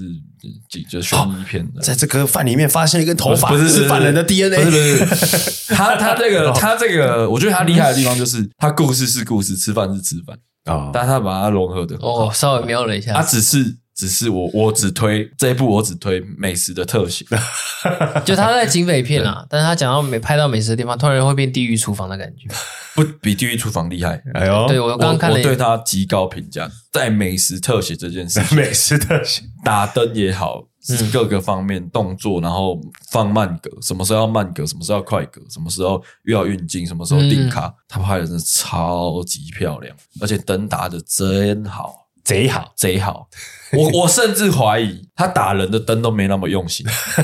[0.88, 5.74] 就悬疑片的，在这个饭里面发现一根头发，不是是犯人的 DNA，不是不是。
[5.74, 10.38] 他他这个他这个，我觉得他厉害的地方就是，他故事是故事，吃饭是吃饭。
[10.72, 17.26] 啊，但他把它融合的哦，稍微瞄了一下，他只是只是我我只推这一部，我只推美食的特写，
[18.24, 22.46] 就他在警匪片啊，但是他讲到美拍到美食的地方，突然会变地狱厨房的感觉，
[22.94, 24.22] 不比地狱厨房厉害。
[24.34, 29.42] 哎呦，对我刚刚看了，我对他极高评价，在美食特写这件事， 美食特写。
[29.64, 30.64] 打灯也好。
[31.12, 32.80] 各个方面动作，然后
[33.10, 42.72] 放慢格，什么时候要慢格，什么时候要快格，什么时候又要运镜，什么时候定卡，他拍的真的超级漂亮，而且灯打的真好，贼好。
[42.74, 43.28] 贼好。
[43.72, 46.86] 我我甚至怀疑他打人的灯都没那么用心，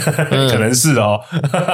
[0.50, 1.20] 可能是哦，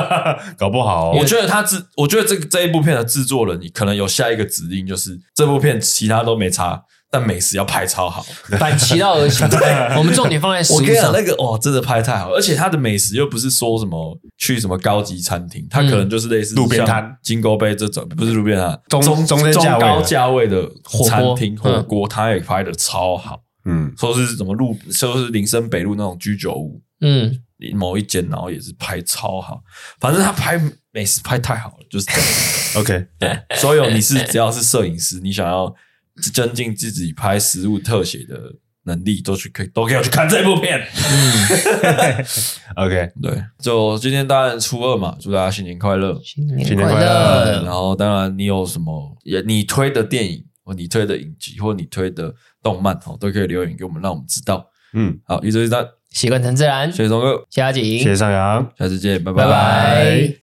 [0.59, 1.12] 搞不好。
[1.12, 6.83] 我觉得他制，我觉得这这一部片的制作人，你可能有下一个指令，就是这部片其他都没差。
[7.12, 8.25] 但美食要拍超好，
[8.57, 9.45] 反其道而行。
[9.99, 10.85] 我们重点放在食物上。
[10.85, 19.43] 我跟你讲，那个哦，真的拍太好，而且他的美食又不是说什么去什么高级餐厅，他可能就是类似路边摊、金钩杯这种，不是路边摊，中中中
[19.81, 20.62] 高价位的
[21.05, 23.41] 餐厅火锅，他也拍的超好。
[23.65, 27.39] 嗯，说是什么路，说是林森北路那种居酒屋，嗯，
[27.75, 29.63] 某一间，然后也是拍超好。
[29.99, 30.61] 反正他拍
[30.93, 32.23] 美食拍太好了，就是这样。
[32.83, 35.75] OK，对，所有你是只要是摄影师，你想要。
[36.35, 38.39] 增进自己拍食物特写的
[38.83, 40.79] 能力，都去可以都可以去看这部片。
[40.79, 42.25] 嗯，
[42.77, 47.63] OK，对，就今天当然初二嘛，祝大家新年快乐，新年快乐。
[47.63, 54.67] 然后当然你有什么也你推的电影或你推的影集或你推的动漫哦，都可以留言给我们，让我们知道。
[54.93, 56.91] 嗯，好，一周一单，习惯成自然。
[56.91, 60.35] 谢谢松哥，谢谢阿景，谢谢上扬，下次见，拜拜拜。